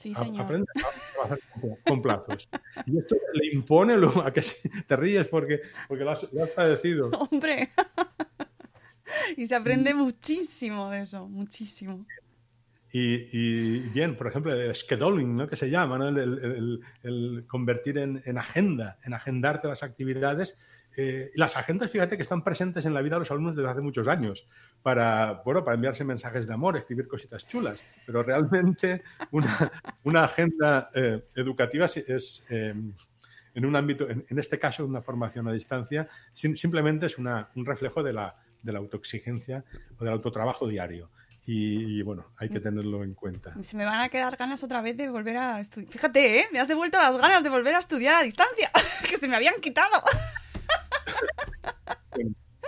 [0.00, 0.46] Sí, señor.
[0.46, 1.38] Aprende a trabajar
[1.84, 2.48] con, plazos.
[2.86, 4.42] Y esto le impone lo, a que
[4.86, 6.24] te ríes porque, porque lo, has,
[6.56, 7.10] padecido.
[7.30, 7.68] Hombre.
[9.36, 12.06] y se aprende muchísimo de eso, muchísimo.
[12.92, 15.46] Y, bien, por ejemplo, el scheduling, ¿no?
[15.46, 16.08] que se llama, ¿no?
[16.08, 20.56] el, convertir en, en, agenda, en agendarte las actividades
[20.96, 23.80] eh, las agendas, fíjate que están presentes en la vida de los alumnos desde hace
[23.80, 24.46] muchos años
[24.82, 29.70] para, bueno, para enviarse mensajes de amor, escribir cositas chulas, pero realmente una,
[30.04, 32.74] una agenda eh, educativa es, eh,
[33.54, 38.02] en un ámbito, en, este caso una formación a distancia, simplemente es una, un reflejo
[38.02, 39.64] de la, de la autoexigencia
[39.98, 41.10] o del autotrabajo diario.
[41.46, 43.54] Y, bueno, hay que tenerlo en cuenta.
[43.62, 45.90] Se me van a quedar ganas otra vez de volver a estudiar.
[45.90, 46.48] Fíjate, ¿eh?
[46.52, 48.70] me has devuelto las ganas de volver a estudiar a distancia,
[49.08, 50.00] que se me habían quitado.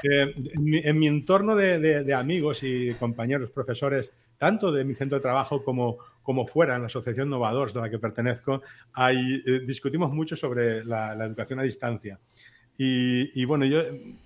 [0.05, 5.63] Eh, en, mi, entorno de, amigos y compañeros, profesores, tanto de mi centro de trabajo
[5.63, 8.63] como, como fuera, en la Asociación Novadores de la que pertenezco,
[8.93, 12.19] hay, eh, discutimos mucho sobre la, educación a distancia.
[12.77, 14.17] Y, bueno, yo he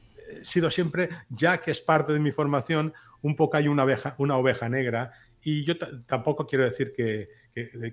[0.43, 4.39] sido siempre, ya que es parte de mi formación, un poco hay una oveja, una
[4.39, 5.13] oveja negra
[5.43, 5.75] y yo
[6.07, 7.29] tampoco quiero decir que,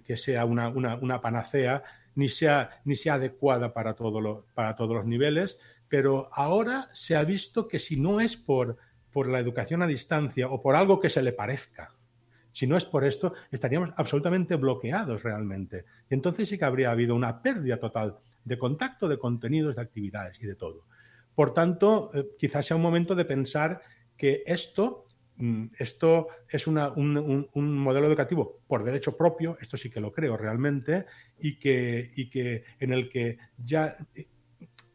[0.06, 1.84] que, sea una, una, una, panacea
[2.16, 5.58] ni sea, ni sea adecuada para, todo para todos los niveles,
[5.94, 8.78] pero ahora se ha visto que si no es por,
[9.12, 11.94] por la educación a distancia o por algo que se le parezca,
[12.52, 15.86] si no es por esto, estaríamos absolutamente bloqueados realmente.
[16.10, 20.42] Y entonces sí que habría habido una pérdida total de contacto, de contenidos, de actividades
[20.42, 20.88] y de todo.
[21.36, 23.84] Por tanto, eh, quizás sea un momento de pensar
[24.18, 25.06] que esto
[25.38, 30.12] mm, esto es un, un- un modelo educativo por derecho propio, esto sí que lo
[30.12, 31.06] creo realmente,
[31.38, 33.96] y que, y que en el que ya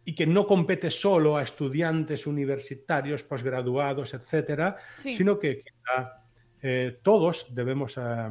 [0.09, 5.14] y que no compete solo a estudiantes universitarios, posgraduados, etcétera, Sí.
[5.16, 6.22] sino que quizá,
[6.62, 8.30] eh, todos debemos eh,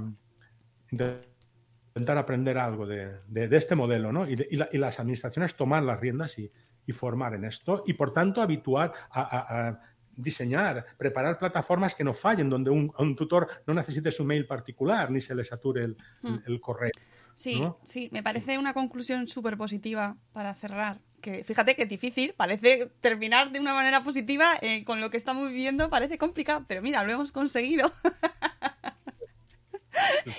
[0.91, 4.27] intentar aprender algo de, de- de este modelo, ¿no?
[4.27, 6.51] Y, de- y la- y las administraciones tomar las riendas y,
[6.85, 9.81] y formar en esto, y por tanto habituar a, a- a
[10.15, 15.11] diseñar, preparar plataformas que no fallen, donde un, un tutor no necesite su mail particular
[15.11, 16.37] ni se le sature el, Hmm.
[16.47, 16.91] el correo.
[17.37, 17.77] Sí, ¿no?
[17.83, 21.01] sí, me parece una conclusión súper positiva para cerrar.
[21.21, 25.17] Que fíjate que es difícil, parece terminar de una manera positiva eh, con lo que
[25.17, 27.91] estamos viviendo, parece complicado, pero mira, lo hemos conseguido.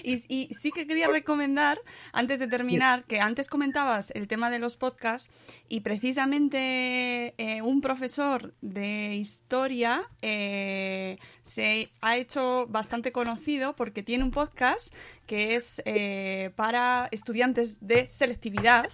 [0.02, 1.80] y, y sí que quería recomendar,
[2.12, 5.30] antes de terminar, que antes comentabas el tema de los podcasts
[5.68, 14.24] y precisamente eh, un profesor de historia eh, se ha hecho bastante conocido porque tiene
[14.24, 14.94] un podcast
[15.26, 18.88] que es eh, para estudiantes de selectividad.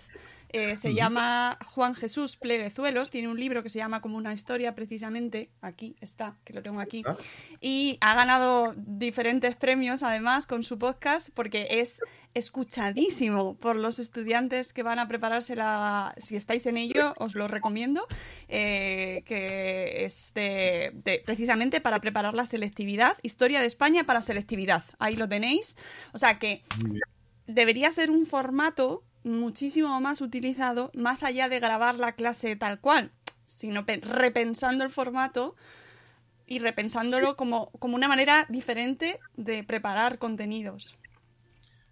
[0.56, 4.72] Eh, se llama Juan Jesús Pleguezuelos, tiene un libro que se llama como una historia
[4.76, 7.16] precisamente, aquí está, que lo tengo aquí, Ah.
[7.60, 12.00] y ha ganado diferentes premios además con su podcast porque es
[12.34, 16.14] escuchadísimo por los estudiantes que van a prepararse la...
[16.18, 18.06] Si estáis en ello, os lo recomiendo,
[18.48, 24.84] eh, que es de- de- precisamente para preparar la selectividad, Historia de España para selectividad,
[25.00, 25.76] ahí lo tenéis.
[26.12, 26.62] O sea que
[27.46, 33.10] debería ser un formato muchísimo más utilizado, más allá de grabar la clase tal cual,
[33.44, 35.56] sino pe- repensando el formato
[36.46, 40.98] y repensándolo como, como una manera diferente de preparar contenidos.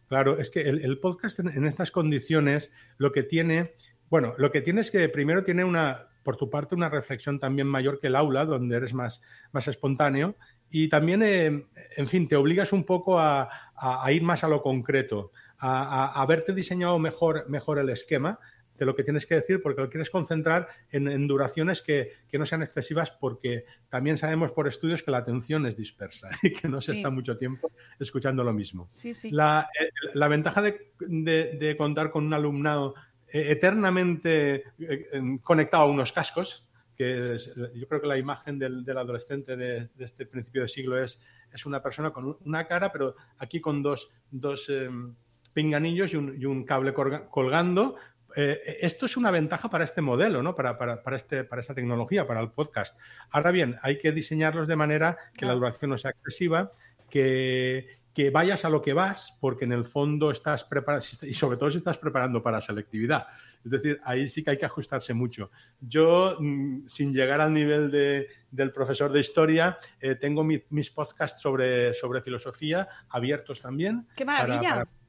[0.08, 3.72] Claro, es que el, el podcast en, en estas condiciones lo que tiene,
[4.10, 7.66] bueno, lo que tiene es que primero tiene una, por tu parte, una reflexión también
[7.66, 9.22] mayor que el aula, donde eres más,
[9.52, 10.36] más espontáneo,
[10.70, 11.66] y también, eh,
[11.96, 13.42] en fin, te obligas un poco a,
[13.74, 18.38] a- a ir más a lo concreto, a, a- haberte diseñado mejor, mejor el esquema
[18.76, 22.38] de lo que tienes que decir, porque lo quieres concentrar en, en duraciones que, que
[22.38, 26.68] no sean excesivas, porque también sabemos por estudios que la atención es dispersa y que
[26.68, 26.98] no se Sí.
[26.98, 28.88] está mucho tiempo escuchando lo mismo.
[28.90, 29.30] Sí, sí.
[29.30, 32.94] La, eh, la ventaja de, de- de contar con un alumnado
[33.32, 38.84] eh, eternamente eh, conectado a unos cascos, que es- yo creo que la imagen del,
[38.84, 41.20] del adolescente de, de este principio de siglo es,
[41.52, 45.14] es una persona con un- una cara, pero aquí con dos, dos em,
[45.52, 47.96] pinganillos y un, y un cable colga- colgando.
[48.34, 50.54] Eh, esto es una ventaja para este modelo, ¿no?
[50.54, 52.98] para, para, para, este, para esta tecnología, para el podcast.
[53.30, 56.72] Ahora bien, hay que diseñarlos de manera que la duración no sea excesiva,
[57.10, 61.58] que, que vayas a lo que vas, porque en el fondo estás preparando, y sobre
[61.58, 63.26] todo si estás preparando para selectividad.
[63.64, 65.50] Es decir, ahí sí que hay que ajustarse mucho.
[65.80, 70.90] Yo, mm, sin llegar al nivel de- del profesor de historia, eh, tengo mi- mis
[70.90, 74.08] podcasts sobre, sobre filosofía abiertos también.
[74.16, 74.60] ¡Qué maravilla!
[74.70, 75.01] para- para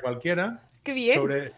[0.00, 0.68] cualquiera.
[0.82, 1.16] ¡Qué bien!
[1.16, 1.52] Sobre,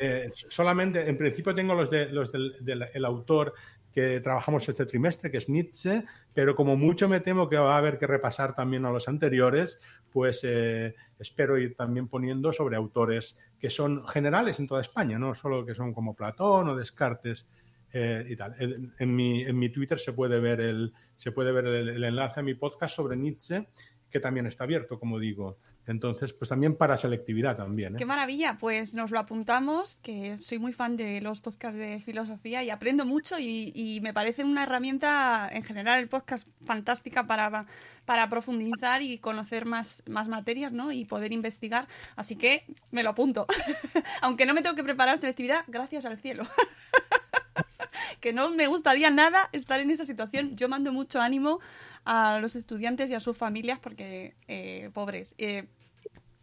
[0.00, 3.54] eh, solamente, en principio tengo los de los del, del- el autor
[3.92, 7.78] que trabajamos este trimestre, que es Nietzsche, pero como mucho me temo que va a
[7.78, 9.80] haber que repasar también a los anteriores,
[10.12, 15.34] pues eh, espero ir también poniendo sobre autores que son generales en toda España, no
[15.34, 17.46] solo que son como Platón o Descartes
[17.92, 18.54] eh, y tal.
[18.60, 22.04] En, en mi, en mi Twitter se puede ver, el, se puede ver el, el
[22.04, 23.66] enlace a mi podcast sobre Nietzsche,
[24.08, 25.58] que también está abierto, como digo.
[25.90, 27.96] Entonces, pues también para selectividad también.
[27.96, 27.98] ¿eh?
[27.98, 28.58] ¡Qué maravilla!
[28.60, 33.04] Pues nos lo apuntamos, que soy muy fan de los podcasts de filosofía y aprendo
[33.04, 37.66] mucho y, me parece una herramienta, en general, el podcast fantástica para,
[38.04, 40.92] para profundizar y conocer más, más materias ¿no?
[40.92, 41.88] y poder investigar.
[42.14, 43.46] Así que me lo apunto.
[44.22, 46.44] Aunque no me tengo que preparar selectividad, gracias al cielo.
[48.20, 50.54] que no me gustaría nada estar en esa situación.
[50.54, 51.58] Yo mando mucho ánimo
[52.04, 55.66] a los estudiantes y a sus familias porque, eh, pobres, eh,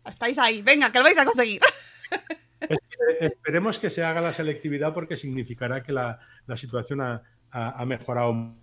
[0.08, 0.62] estáis ahí.
[0.62, 1.62] Venga, que lo vais a conseguir.
[2.60, 8.56] Que esperemos que se haga la selectividad porque significará que la, la situación ha, mejorado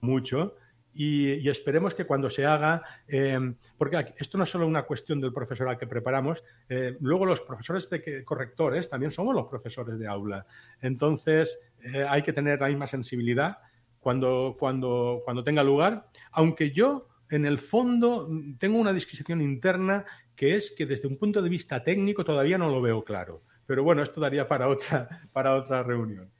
[0.00, 0.56] mucho
[0.94, 3.38] y, esperemos que cuando se haga, eh,
[3.76, 7.40] porque esto no es solo una cuestión del profesor al que preparamos, eh, luego los
[7.42, 10.46] profesores de correctores también somos los profesores de aula.
[10.80, 13.58] Entonces eh, hay que tener la misma sensibilidad
[14.00, 20.04] cuando, cuando, cuando tenga lugar, aunque yo en el fondo tengo una disquisición interna
[20.38, 23.42] que es que desde un punto de vista técnico todavía no lo veo claro.
[23.66, 26.30] Pero bueno, esto daría para otra, para otra reunión.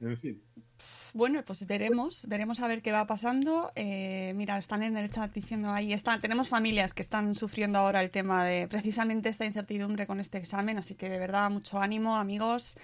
[0.00, 0.42] En fin.
[1.14, 3.70] Bueno, pues veremos, veremos a ver qué va pasando.
[3.76, 8.02] Eh, mira, están en el chat diciendo ahí, están, tenemos familias que están sufriendo ahora
[8.02, 12.16] el tema de precisamente esta incertidumbre con este examen, así que de verdad mucho ánimo,
[12.16, 12.76] amigos.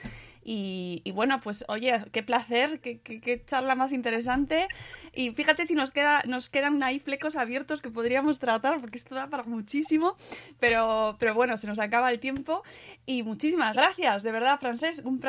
[0.43, 4.69] Y, bueno, pues oye, qué placer, qué, charla más interesante.
[5.13, 9.15] Y fíjate si nos, queda, nos quedan ahí flecos abiertos que podríamos tratar, porque esto
[9.15, 10.17] da para muchísimo.
[10.59, 12.63] Pero, pero bueno, se nos acaba el tiempo.
[13.07, 15.05] Y muchísimas gracias, de verdad, Francesc.
[15.05, 15.21] Un,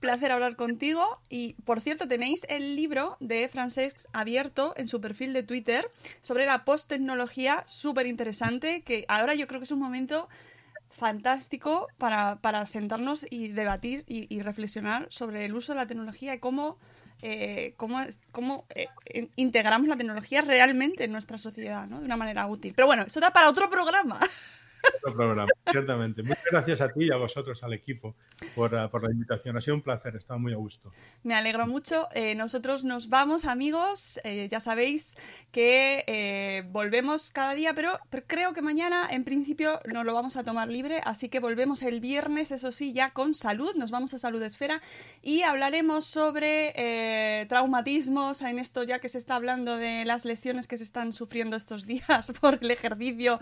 [0.00, 1.20] placer hablar contigo.
[1.28, 5.90] Y por cierto, tenéis el libro de Francesc abierto en su perfil de Twitter
[6.20, 8.82] sobre la post-tecnología, súper interesante.
[8.82, 10.28] Que ahora yo creo que es un momento
[11.00, 16.38] fantástico para, para sentarnos y debatir y, reflexionar sobre el uso de la tecnología y
[16.40, 16.76] cómo,
[17.22, 22.00] eh, cómo, cómo, eh, in- integramos la tecnología realmente en nuestra sociedad, ¿no?
[22.00, 22.74] De una manera útil.
[22.76, 24.20] Pero bueno, eso da para otro programa.
[25.02, 26.22] Otro programa, ciertamente.
[26.22, 28.16] Muchas gracias a ti y a vosotros, al equipo,
[28.54, 29.56] por, ah, por la invitación.
[29.56, 30.92] Ha sido un placer, estaba muy a gusto.
[31.22, 32.08] Me alegro mucho.
[32.14, 34.20] Eh, nosotros nos vamos, amigos.
[34.24, 35.16] Eh, ya sabéis
[35.52, 40.44] que eh, volvemos cada día, pero, creo que mañana, en principio, nos lo vamos a
[40.44, 41.00] tomar libre.
[41.04, 43.74] Así que volvemos el viernes, eso sí, ya con salud.
[43.76, 44.82] Nos vamos a Salud Esfera
[45.22, 48.42] y hablaremos sobre traumatismos.
[48.42, 51.86] En esto, ya que se está hablando de las lesiones que se están sufriendo estos
[51.86, 53.40] días por el ejercicio.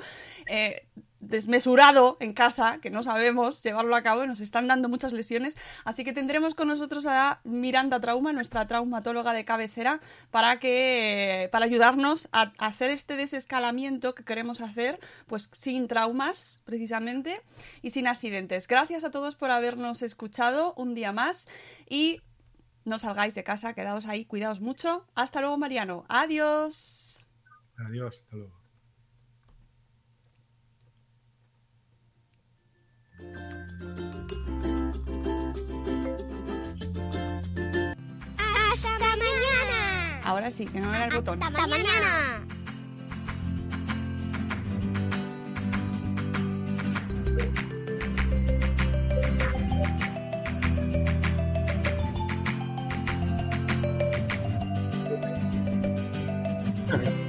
[1.21, 6.05] Desmesurado en casa, que no sabemos llevarlo a cabo, nos están dando muchas lesiones, así
[6.05, 10.01] que tendremos con nosotros a Miranda Trauma, nuestra traumatóloga de cabecera,
[10.31, 17.43] para que para ayudarnos a hacer este desescalamiento que queremos hacer, pues sin traumas precisamente
[17.83, 18.69] y sin accidentes.
[18.69, 21.49] Gracias a todos por habernos escuchado un día más
[21.89, 22.23] y
[22.85, 25.07] no salgáis de casa, quedaos ahí, cuidaos mucho.
[25.15, 26.05] Hasta luego, Mariano.
[26.09, 27.25] Adiós.
[27.77, 28.58] Adiós, hasta luego.
[39.19, 40.21] Mañana!
[40.25, 41.43] Ahora sí, que no era el botón.
[41.43, 42.45] ¡Hasta mañana!
[56.89, 57.19] Gracias.